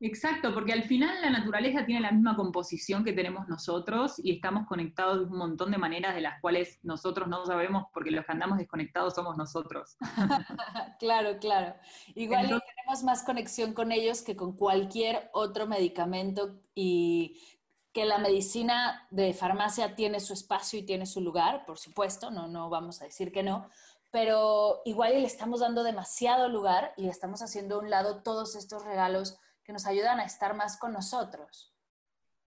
[0.00, 4.66] Exacto, porque al final la naturaleza tiene la misma composición que tenemos nosotros y estamos
[4.66, 8.32] conectados de un montón de maneras de las cuales nosotros no sabemos porque los que
[8.32, 9.96] andamos desconectados somos nosotros.
[10.98, 11.74] claro, claro.
[12.14, 17.40] Igual Entonces- tenemos más conexión con ellos que con cualquier otro medicamento y
[17.92, 22.48] que la medicina de farmacia tiene su espacio y tiene su lugar, por supuesto, no,
[22.48, 23.68] no vamos a decir que no,
[24.10, 28.84] pero igual le estamos dando demasiado lugar y estamos haciendo a un lado todos estos
[28.84, 31.74] regalos que nos ayudan a estar más con nosotros.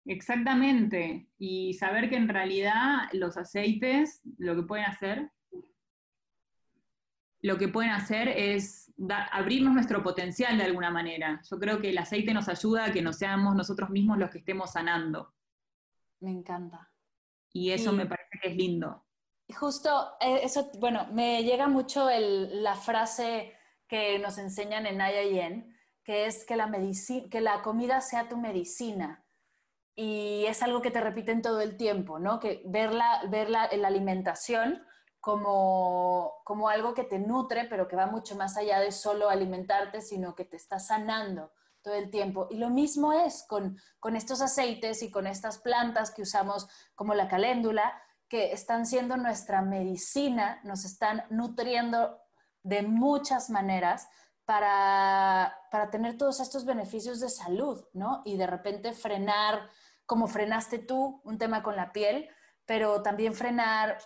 [0.04, 1.28] Exactamente.
[1.38, 5.30] Y saber que en realidad los aceites lo que pueden hacer,
[7.40, 11.40] lo que pueden hacer es da- abrirnos nuestro potencial de alguna manera.
[11.48, 14.38] Yo creo que el aceite nos ayuda a que no seamos nosotros mismos los que
[14.38, 15.34] estemos sanando.
[16.20, 16.90] Me encanta.
[17.52, 19.06] Y eso Y- me parece que es lindo.
[19.56, 23.54] Justo, eh, eso, bueno, me llega mucho el- la frase
[23.86, 24.98] que nos enseñan en
[25.32, 26.70] Yen, que es que la,
[27.30, 29.24] que la comida sea tu medicina.
[29.94, 32.38] Y es algo que te repiten todo el tiempo, ¿no?
[32.40, 34.82] Que verla, verla en la alimentación
[35.20, 40.00] como, como algo que te nutre, pero que va mucho más allá de solo alimentarte,
[40.00, 41.52] sino que te está sanando
[41.82, 42.46] todo el tiempo.
[42.50, 47.14] Y lo mismo es con, con estos aceites y con estas plantas que usamos como
[47.14, 52.20] la caléndula, que están siendo nuestra medicina, nos están nutriendo
[52.62, 54.08] de muchas maneras
[54.44, 58.22] para, para tener todos estos beneficios de salud, ¿no?
[58.24, 59.68] Y de repente frenar,
[60.06, 62.28] como frenaste tú, un tema con la piel,
[62.66, 63.98] pero también frenar.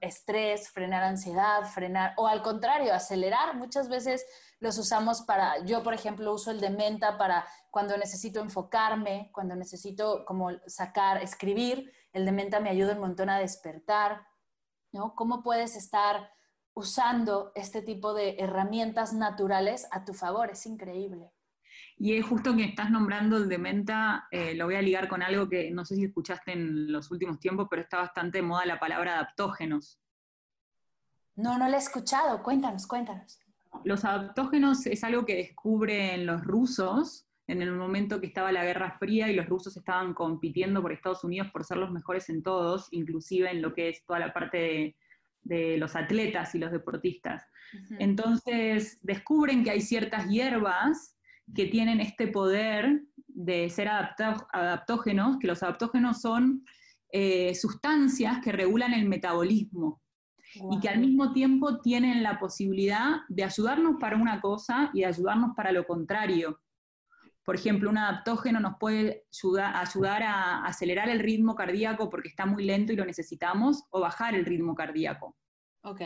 [0.00, 3.56] Estrés, frenar ansiedad, frenar, o al contrario, acelerar.
[3.56, 4.24] Muchas veces
[4.60, 9.56] los usamos para, yo por ejemplo uso el de menta para cuando necesito enfocarme, cuando
[9.56, 14.26] necesito como sacar, escribir, el de menta me ayuda un montón a despertar,
[14.92, 15.14] ¿no?
[15.14, 16.30] ¿Cómo puedes estar
[16.74, 20.50] usando este tipo de herramientas naturales a tu favor?
[20.50, 21.32] Es increíble.
[21.98, 25.22] Y es justo que estás nombrando el de menta, eh, lo voy a ligar con
[25.22, 28.66] algo que no sé si escuchaste en los últimos tiempos, pero está bastante de moda
[28.66, 30.00] la palabra adaptógenos.
[31.36, 32.42] No, no lo he escuchado.
[32.42, 33.38] Cuéntanos, cuéntanos.
[33.84, 38.96] Los adaptógenos es algo que descubren los rusos en el momento que estaba la Guerra
[38.98, 42.88] Fría y los rusos estaban compitiendo por Estados Unidos por ser los mejores en todos,
[42.92, 44.96] inclusive en lo que es toda la parte de,
[45.42, 47.44] de los atletas y los deportistas.
[47.98, 51.16] Entonces descubren que hay ciertas hierbas
[51.54, 56.64] que tienen este poder de ser adaptó- adaptógenos, que los adaptógenos son
[57.10, 60.00] eh, sustancias que regulan el metabolismo
[60.70, 65.06] y que al mismo tiempo tienen la posibilidad de ayudarnos para una cosa y de
[65.06, 66.60] ayudarnos para lo contrario.
[67.44, 72.46] Por ejemplo, un adaptógeno nos puede ayudar, ayudar a acelerar el ritmo cardíaco porque está
[72.46, 75.36] muy lento y lo necesitamos, o bajar el ritmo cardíaco.
[75.82, 76.00] Ok.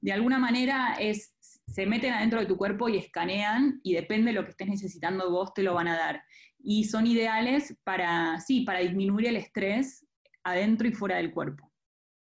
[0.00, 1.34] De alguna manera es,
[1.72, 5.30] se meten adentro de tu cuerpo y escanean y depende de lo que estés necesitando
[5.30, 6.22] vos, te lo van a dar.
[6.58, 10.06] Y son ideales para, sí, para disminuir el estrés
[10.44, 11.70] adentro y fuera del cuerpo.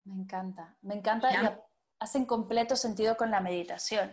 [0.04, 1.42] Me encanta, me encanta Ya.
[1.42, 1.60] y ha-
[2.00, 4.10] hacen completo sentido con la meditación.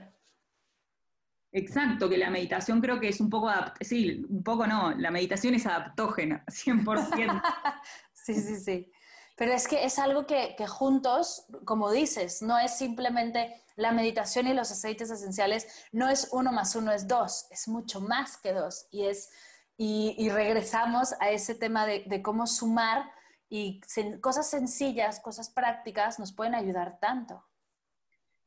[1.52, 5.54] Exacto, que la meditación creo que es un poco, sí, un poco no, la meditación
[5.54, 7.42] es adaptógena, 100%.
[8.14, 8.92] Sí, sí, sí.
[9.36, 14.48] Pero es que es algo que, que juntos, como dices, no es simplemente la meditación
[14.48, 18.54] y los aceites esenciales, no es uno más uno es dos, es mucho más que
[18.54, 18.88] dos.
[18.92, 19.32] Y, es,
[19.78, 23.10] y, regresamos a ese tema de, cómo sumar
[23.50, 23.82] y
[24.22, 27.44] cosas sencillas, cosas prácticas nos pueden ayudar tanto.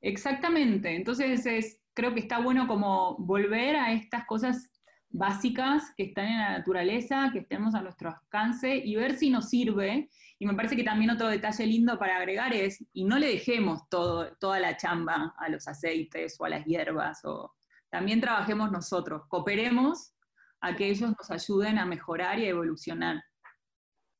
[0.00, 4.70] Exactamente, entonces es, creo que está bueno como volver a estas cosas
[5.08, 9.48] básicas que están en la naturaleza, que estemos a nuestro alcance y ver si nos
[9.48, 10.10] sirve.
[10.38, 13.88] Y me parece que también otro detalle lindo para agregar es, y no le dejemos
[13.88, 17.54] toda la chamba a los aceites o a las hierbas, o
[17.90, 20.12] también trabajemos nosotros, cooperemos
[20.60, 23.22] a que ellos nos ayuden a mejorar y a evolucionar.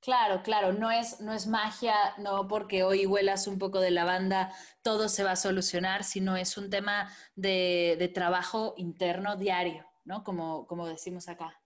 [0.01, 4.53] Claro, claro, no es, no es magia, no porque hoy huelas un poco de lavanda,
[4.83, 10.25] todo se va a solucionar, sino es un tema de, de trabajo interno diario, ¿no?
[10.25, 11.61] Como, como decimos acá.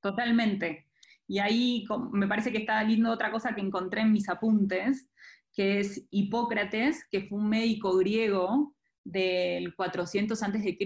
[0.00, 0.88] Totalmente.
[1.26, 5.08] Y ahí me parece que está lindo otra cosa que encontré en mis apuntes,
[5.52, 8.74] que es Hipócrates, que fue un médico griego
[9.04, 10.78] del 400 a.C.,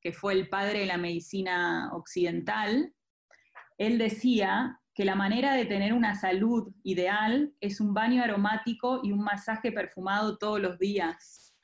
[0.00, 2.94] que fue el padre de la medicina occidental,
[3.78, 9.12] él decía que la manera de tener una salud ideal es un baño aromático y
[9.12, 11.54] un masaje perfumado todos los días.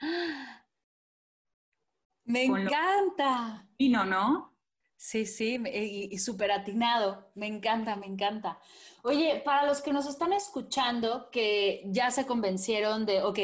[2.29, 3.67] Me encanta.
[3.79, 4.55] Vino, ¿no?
[4.97, 7.31] Sí, sí, y, y súper atinado.
[7.35, 8.59] Me encanta, me encanta.
[9.03, 13.39] Oye, para los que nos están escuchando, que ya se convencieron de, ok,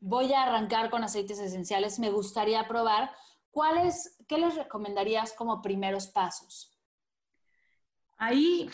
[0.00, 3.12] voy a arrancar con aceites esenciales, me gustaría probar,
[3.50, 6.78] ¿cuáles, qué les recomendarías como primeros pasos?
[8.16, 8.70] Ahí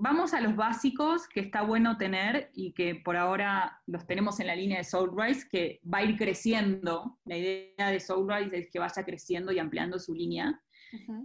[0.00, 4.46] vamos a los básicos que está bueno tener y que por ahora los tenemos en
[4.46, 7.18] la línea de Soulrise, que va a ir creciendo.
[7.24, 10.60] La idea de Soulrise es que vaya creciendo y ampliando su línea.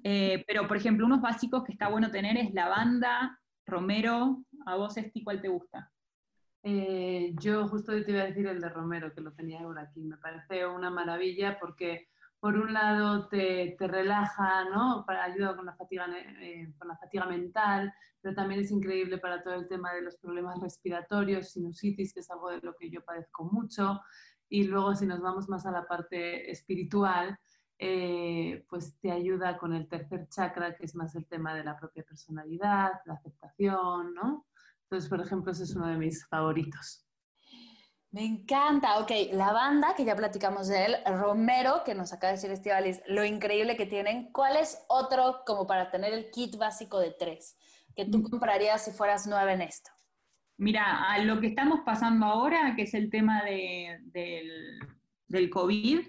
[0.04, 4.44] Eh, pero, por ejemplo, unos básicos que está bueno tener es lavanda, romero.
[4.66, 5.92] ¿A vos, Esti, cuál te gusta?
[6.64, 10.02] Eh, yo justo te iba a decir el de romero, que lo tenía ahora aquí.
[10.02, 12.08] Me parece una maravilla porque
[12.44, 15.06] por un lado te, te relaja, ¿no?
[15.08, 16.08] Para ayuda con la, fatiga,
[16.42, 20.18] eh, con la fatiga mental, pero también es increíble para todo el tema de los
[20.18, 24.02] problemas respiratorios, sinusitis, que es algo de lo que yo padezco mucho.
[24.50, 27.40] Y luego si nos vamos más a la parte espiritual,
[27.80, 31.80] eh, pues te ayuda con el tercer chakra, que es más el tema de la
[31.80, 34.48] propia personalidad, la aceptación, ¿no?
[34.82, 37.08] Entonces, por ejemplo, ese es uno de mis favoritos.
[38.14, 39.00] Me encanta.
[39.00, 43.02] Ok, la banda, que ya platicamos de él, Romero, que nos acaba de decir Estivalis,
[43.08, 44.32] lo increíble que tienen.
[44.32, 47.58] ¿Cuál es otro como para tener el kit básico de tres
[47.96, 48.30] que tú mm.
[48.30, 49.90] comprarías si fueras nueva en esto?
[50.58, 54.80] Mira, a lo que estamos pasando ahora, que es el tema de, del,
[55.28, 56.02] del, COVID,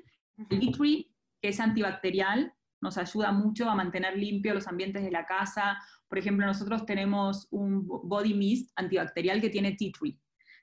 [0.51, 2.53] el tree que es antibacterial,
[2.83, 5.79] nos ayuda mucho a mantener limpios los ambientes de la casa.
[6.07, 10.19] Por ejemplo, nosotros tenemos un body mist antibacterial que tiene tea tree.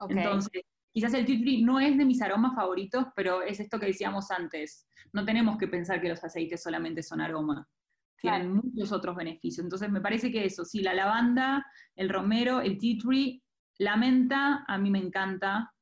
[0.08, 4.30] Entonces, Quizás el tea no es de mis aromas favoritos, pero es esto que decíamos
[4.30, 4.88] antes.
[5.14, 7.68] No tenemos que pensar que los aceites solamente son aroma.
[8.18, 9.64] Tienen muchos otros beneficios.
[9.64, 11.66] Entonces me parece que eso, sí, la lavanda,
[11.96, 13.42] el romero, el tea tree,
[13.80, 15.74] la menta, a mí me encanta.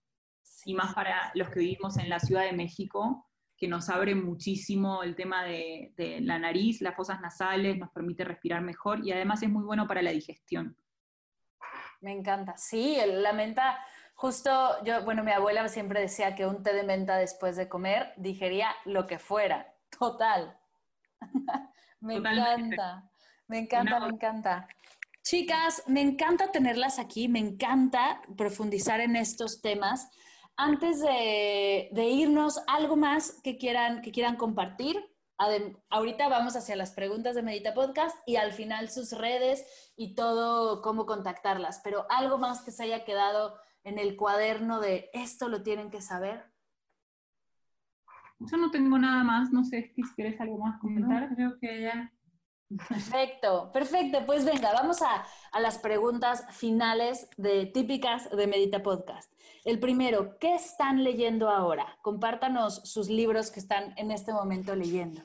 [0.63, 5.03] Y más para los que vivimos en la Ciudad de México, que nos abre muchísimo
[5.03, 9.43] el tema de, de la nariz, las fosas nasales, nos permite respirar mejor y además
[9.43, 10.77] es muy bueno para la digestión.
[12.01, 12.55] Me encanta.
[12.55, 13.77] Sí, la menta
[14.19, 14.51] Justo
[14.83, 18.75] yo, bueno, mi abuela siempre decía que un té de menta después de comer digería
[18.83, 19.73] lo que fuera.
[19.97, 20.59] Total.
[22.01, 23.09] me encanta,
[23.47, 24.67] me encanta, me encanta.
[25.23, 30.09] Chicas, me encanta tenerlas aquí, me encanta profundizar en estos temas.
[30.57, 35.01] Antes de, irnos, ¿algo más que quieran, que quieran compartir?
[35.89, 39.65] ahorita vamos hacia las preguntas de Medita Podcast y al final sus redes
[39.95, 45.09] y todo, cómo contactarlas, pero algo más que se haya quedado en el cuaderno de
[45.13, 46.45] esto lo tienen que saber?
[48.39, 51.29] Yo no tengo nada más, no sé si quieres algo más comentar.
[51.35, 52.13] creo que ya.
[52.87, 54.25] Perfecto, perfecto.
[54.25, 59.33] Pues venga, vamos a, a, las preguntas finales de típicas de Medita Podcast.
[59.65, 61.97] El primero, ¿qué están leyendo ahora?
[62.01, 65.23] Compártanos sus libros que están en este momento leyendo.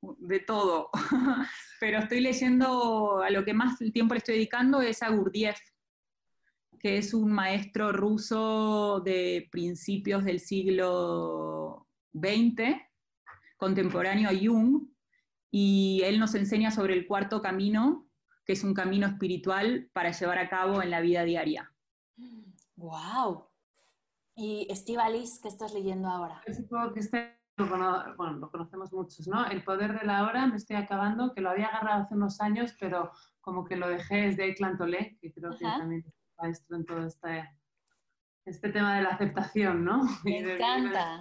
[0.00, 0.90] De todo,
[1.80, 5.58] pero estoy leyendo, a lo que más tiempo le estoy dedicando es a Gurdjieff,
[6.78, 12.76] que es un maestro ruso de principios del siglo XX,
[13.56, 14.88] contemporáneo a Jung,
[15.50, 18.08] y él nos enseña sobre el cuarto camino,
[18.44, 21.72] que es un camino espiritual para llevar a cabo en la vida diaria.
[22.76, 23.48] ¡Wow!
[24.36, 26.40] ¿Y Estivalis, qué estás leyendo ahora?
[26.54, 29.46] Supongo que este, bueno, lo conocemos muchos, ¿no?
[29.46, 32.76] El poder de la hora, me estoy acabando, que lo había agarrado hace unos años,
[32.78, 33.10] pero
[33.40, 36.04] como que lo dejé desde Eclantolé, que creo que también
[36.38, 37.48] maestro en todo este,
[38.44, 40.02] este tema de la aceptación, ¿no?
[40.24, 41.20] Me encanta.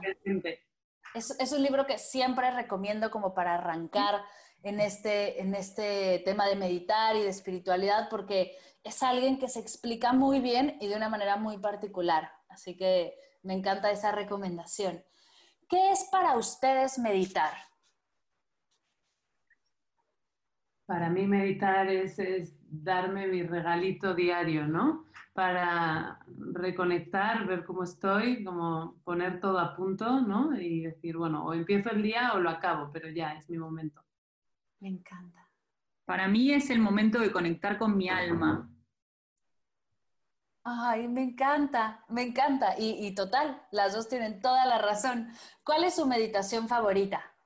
[1.13, 4.21] Es, es, un libro que siempre recomiendo como para arrancar
[4.63, 9.59] en este, en este tema de meditar y de espiritualidad, porque es alguien que se
[9.59, 12.31] explica muy bien y de una manera muy particular.
[12.49, 15.03] Así que me encanta esa recomendación.
[15.69, 17.53] ¿Qué es para ustedes meditar?
[20.85, 25.05] Para mí meditar es, es darme mi regalito diario, ¿no?
[25.33, 26.19] Para
[26.53, 30.59] reconectar, ver cómo estoy, como poner todo a punto, ¿no?
[30.59, 34.01] Y decir, bueno, o empiezo el día o lo acabo, pero ya es mi momento.
[34.79, 35.49] Me encanta.
[36.05, 38.69] Para mí es el momento de conectar con mi alma.
[40.63, 42.77] Ay, me encanta, me encanta.
[42.77, 45.29] Y, y total, las dos tienen toda la razón.
[45.63, 47.36] ¿Cuál es su meditación favorita?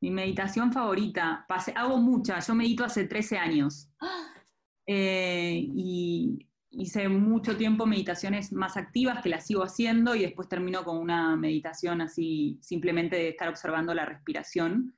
[0.00, 3.90] Mi meditación favorita, hago muchas, yo medito hace 13 años.
[4.88, 10.84] Eh, y, hice mucho tiempo meditaciones más activas, que las sigo haciendo, y después termino
[10.84, 14.94] con una meditación así, simplemente de estar observando la respiración.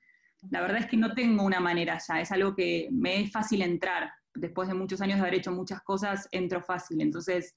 [0.51, 3.63] La verdad es que no tengo una manera ya, es algo que me es fácil
[3.63, 4.11] entrar.
[4.35, 7.01] Después de muchos años de haber hecho muchas cosas, entro fácil.
[7.01, 7.57] Entonces,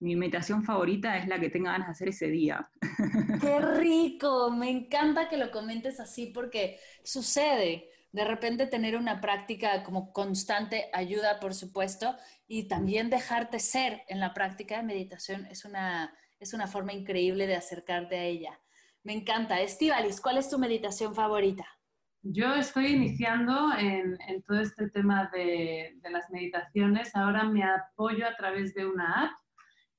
[0.00, 2.68] mi meditación favorita es la que tenga ganas de hacer ese día.
[3.40, 4.50] ¡Qué rico!
[4.50, 7.88] Me encanta que lo comentes así porque sucede.
[8.12, 12.16] De repente tener una práctica como constante ayuda, por supuesto,
[12.46, 17.46] y también dejarte ser en la práctica de meditación es una, es una forma increíble
[17.46, 18.60] de acercarte a ella.
[19.02, 19.60] Me encanta.
[19.60, 21.66] Estivalis, ¿cuál es tu meditación favorita?
[22.22, 24.16] Yo estoy iniciando en,
[24.46, 27.14] todo este tema de, las meditaciones.
[27.14, 29.32] Ahora me apoyo a través de una app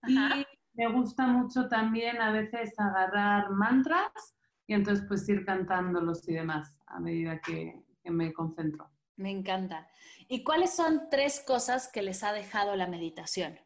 [0.07, 4.35] y me gusta mucho también a veces agarrar mantras
[4.67, 8.89] y entonces pues ir cantándolos y demás a medida que, que me concentro.
[9.17, 9.87] Me encanta.
[10.27, 13.59] ¿Y cuáles son tres cosas que les ha dejado la meditación?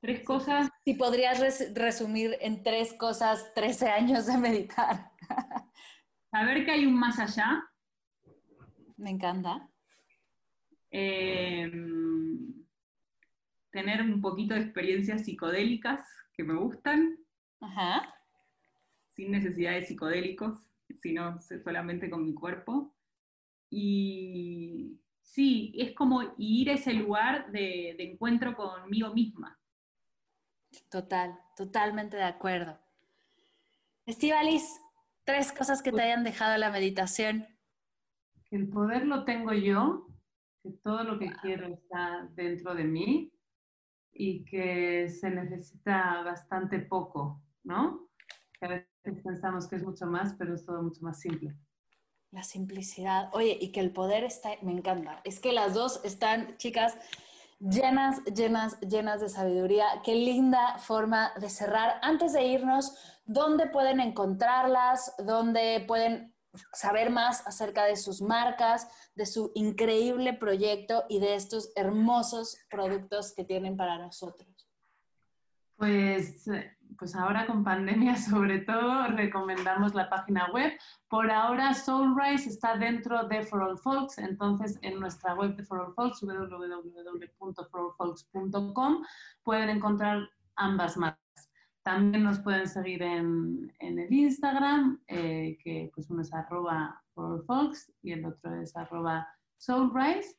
[0.00, 0.68] Tres cosas.
[0.84, 1.40] Si podrías
[1.74, 5.10] resumir en tres cosas 13 años de meditar.
[6.30, 7.62] Saber que hay un más allá.
[8.96, 9.68] Me encanta.
[10.90, 12.63] Em,
[13.74, 16.00] tener un poquito de experiencias psicodélicas
[16.32, 17.18] que me gustan.
[17.60, 18.14] Ajá.
[19.16, 20.60] Sin necesidad de psicodélicos
[21.02, 22.94] sino solamente con mi cuerpo.
[23.68, 29.58] Y sí, es como ir a ese lugar de, encuentro conmigo misma.
[30.88, 32.78] Total, totalmente de acuerdo.
[34.06, 34.80] Estivalis,
[35.24, 37.46] tres cosas que te pues hayan dejado la meditación.
[38.50, 40.06] El poder lo tengo yo,
[40.62, 43.33] que todo lo que quiero está dentro de mí
[44.14, 48.08] y que se necesita bastante poco, ¿no?
[48.60, 51.54] a veces pensamos que es mucho más, pero es todo mucho más simple.
[52.30, 53.28] La simplicidad.
[53.32, 55.20] Oye, y que el poder está, me encanta.
[55.24, 56.96] Es que las dos están, chicas,
[57.60, 59.86] llenas, llenas, llenas de sabiduría.
[60.02, 61.98] Qué linda forma de cerrar.
[62.02, 65.14] Antes de irnos, ¿dónde pueden encontrarlas?
[65.18, 66.33] ¿Dónde pueden
[66.72, 73.34] saber más acerca de sus marcas, de su increíble proyecto y de estos hermosos productos
[73.34, 74.48] que tienen para nosotros?
[75.76, 76.48] Pues
[76.98, 80.72] pues ahora con pandemia sobre todo recomendamos la página web.
[81.08, 85.80] Por ahora Soulrise está dentro de For All Folks, entonces en nuestra web de For
[85.80, 89.04] All Folks, www.forallfolks.com,
[89.42, 91.23] pueden encontrar ambas marcas.
[91.84, 98.12] También nos pueden seguir en, el Instagram, eh, que pues uno es arroba Folks y
[98.12, 99.28] el otro es arroba
[99.58, 100.36] Soulrise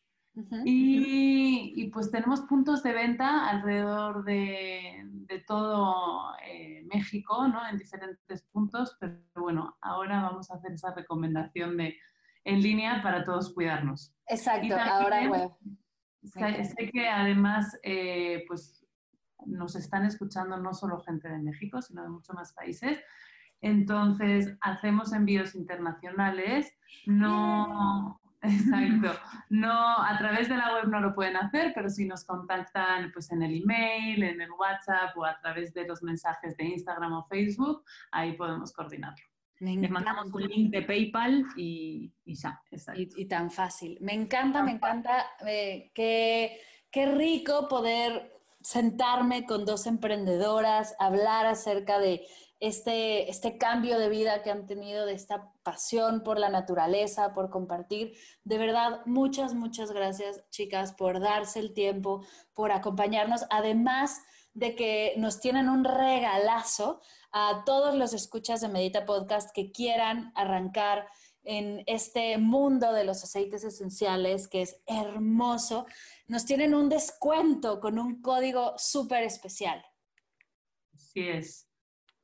[0.66, 7.68] y, pues tenemos puntos de venta alrededor de, todo eh, México, ¿no?
[7.68, 11.96] En diferentes puntos, pero bueno, ahora vamos a hacer esa recomendación de
[12.44, 14.14] en línea para todos cuidarnos.
[14.28, 15.52] Exacto, ahora web.
[16.24, 18.75] Sé, que además, eh, pues
[19.46, 23.00] nos están escuchando no solo gente de México, sino de muchos más países.
[23.62, 26.72] Entonces, hacemos envíos internacionales,
[27.06, 29.20] no, Exacto.
[29.50, 33.32] No, a través de la web no lo pueden hacer, pero si nos contactan pues,
[33.32, 37.26] en el email, en el WhatsApp o a través de los mensajes de Instagram o
[37.26, 39.26] Facebook, ahí podemos coordinarlo.
[39.60, 42.62] Les mandamos un link de PayPal y, ya.
[42.96, 43.98] Y, tan fácil.
[44.02, 45.26] Me encanta, me encanta.
[45.48, 46.60] Eh, qué,
[46.92, 48.35] qué rico poder
[48.66, 52.26] sentarme con dos emprendedoras, hablar acerca de
[52.60, 57.52] este, este cambio de vida que han tenido, de esta pasión por la naturaleza, por
[57.52, 58.18] compartir.
[58.44, 63.46] De verdad, muchas, muchas gracias, chicas, por darse el tiempo, por acompañarnos.
[63.52, 64.24] Además
[64.56, 67.02] de que nos tienen un regalazo
[67.32, 71.08] a todos los escuchas de Medita Podcast que quieran arrancar
[71.44, 75.86] en este mundo de los aceites esenciales que es hermoso.
[76.28, 79.86] Nos tienen un descuento con un código súper especial.
[80.94, 81.70] Así es.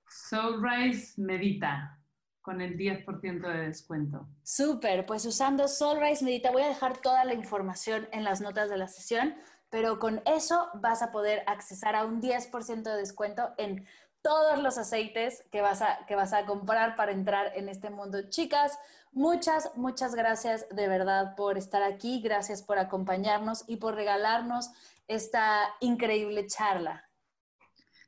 [0.07, 2.01] Soulrise Medita
[2.41, 4.27] con el 10% de descuento.
[4.43, 8.77] Súper, pues usando Soulrise Medita voy a dejar toda la información en las notas de
[8.77, 9.35] la sesión,
[9.69, 13.85] pero con eso vas a poder accesar a un 10% de descuento en
[14.23, 18.29] todos los aceites que vas, a, que vas a comprar para entrar en este mundo.
[18.29, 18.77] Chicas,
[19.11, 24.69] muchas, muchas gracias de verdad por estar aquí, gracias por acompañarnos y por regalarnos
[25.07, 27.05] esta increíble charla.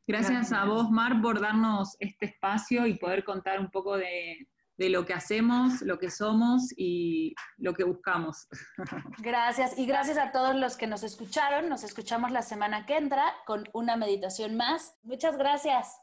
[0.06, 4.48] Gracias, a vos, Mar, por darnos este espacio y poder contar un poco de,
[4.78, 8.50] lo que hacemos, lo que somos y lo que buscamos.
[9.20, 11.70] Gracias y gracias a todos los que nos escucharon.
[11.70, 14.98] Nos escuchamos la semana que entra con una meditación más.
[15.04, 16.02] Muchas gracias.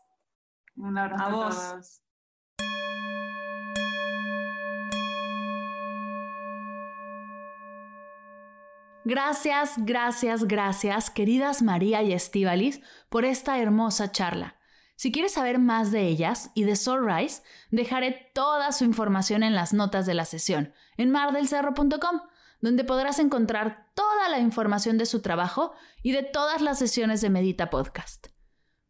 [0.76, 2.03] Un abrazo a vos.
[9.05, 14.57] Gracias, gracias, gracias, queridas María y Estivalis, por esta hermosa charla.
[14.94, 19.72] Si quieres saber más de ellas y de Soulrise, dejaré toda su información en las
[19.72, 22.20] notas de la sesión, en mardelcerro.com,
[22.61, 25.72] donde podrás encontrar toda la información de su trabajo
[26.03, 28.26] y de todas las sesiones de Medita Podcast.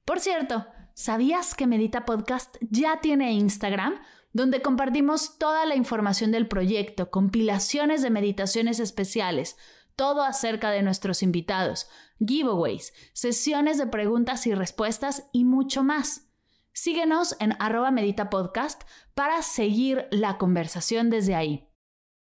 [0.04, 4.00] Por cierto, ¿sabías que Medita Podcast ya tiene Instagram?
[4.32, 9.56] donde compartimos toda la información del proyecto, compilaciones de meditaciones especiales,
[10.00, 11.86] todo acerca de nuestros invitados,
[12.26, 16.30] giveaways, sesiones de preguntas y respuestas y mucho más.
[16.72, 18.80] Síguenos en arroba medita podcast
[19.12, 21.68] para seguir la conversación desde ahí.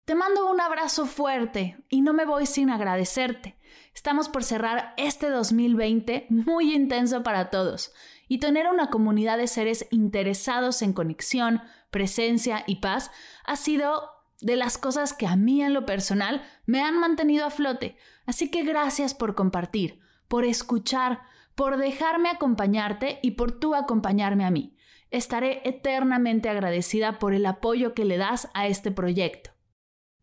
[0.05, 3.59] Te mando un abrazo fuerte y no me voy sin agradecerte.
[3.93, 7.93] Estamos por cerrar este 2020 muy intenso para todos
[8.29, 11.61] y tener una comunidad de seres interesados en conexión,
[11.91, 13.11] presencia y paz
[13.45, 17.51] ha sido de las cosas que a mí en lo personal me han mantenido a
[17.51, 17.97] flote.
[18.26, 21.22] Así que gracias por compartir, por escuchar,
[21.55, 24.76] por dejarme acompañarte y por tú acompañarme a mí.
[25.11, 29.51] Estaré eternamente agradecida por el apoyo que le das a este proyecto.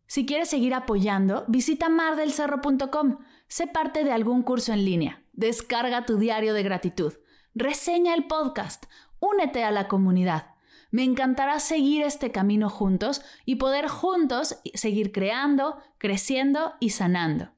[0.06, 6.18] Si quieres seguir apoyando, visita mardelcerro.com, sé parte de algún curso en línea, descarga tu
[6.18, 7.14] diario de gratitud,
[7.54, 8.84] reseña el podcast,
[9.20, 10.51] únete a la comunidad.
[10.92, 17.50] Me encantará seguir este camino juntos y poder juntos seguir creando, creciendo y sanando.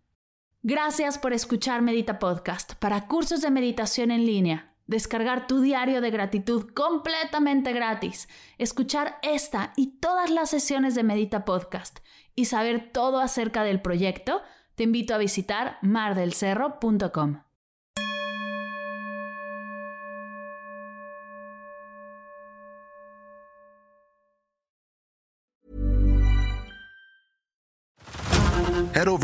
[0.63, 4.73] Gracias por escuchar Medita Podcast para cursos de meditación en línea.
[4.87, 11.45] Descargar tu diario de gratitud completamente gratis, escuchar esta y todas las sesiones de Medita
[11.45, 11.99] Podcast
[12.37, 14.43] y saber todo acerca del proyecto,
[14.77, 17.44] te invito a visitar mardelcerro.com.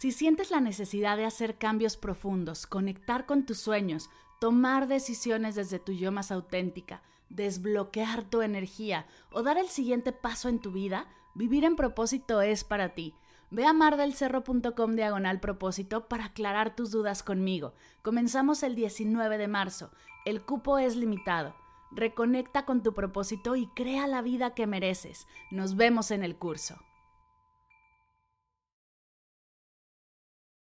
[0.00, 4.08] Si sientes la necesidad de hacer cambios profundos, conectar con tus sueños,
[4.40, 10.48] tomar decisiones desde tu yo más auténtica, desbloquear tu energía o dar el siguiente paso
[10.48, 13.14] en tu vida, vivir en propósito es para ti.
[13.50, 17.74] Ve a mardelcerro.com diagonal propósito para aclarar tus dudas conmigo.
[18.00, 19.90] Comenzamos el 19 de marzo.
[20.24, 21.54] El cupo es limitado.
[21.90, 25.26] Reconecta con tu propósito y crea la vida que mereces.
[25.50, 26.78] Nos vemos en el curso.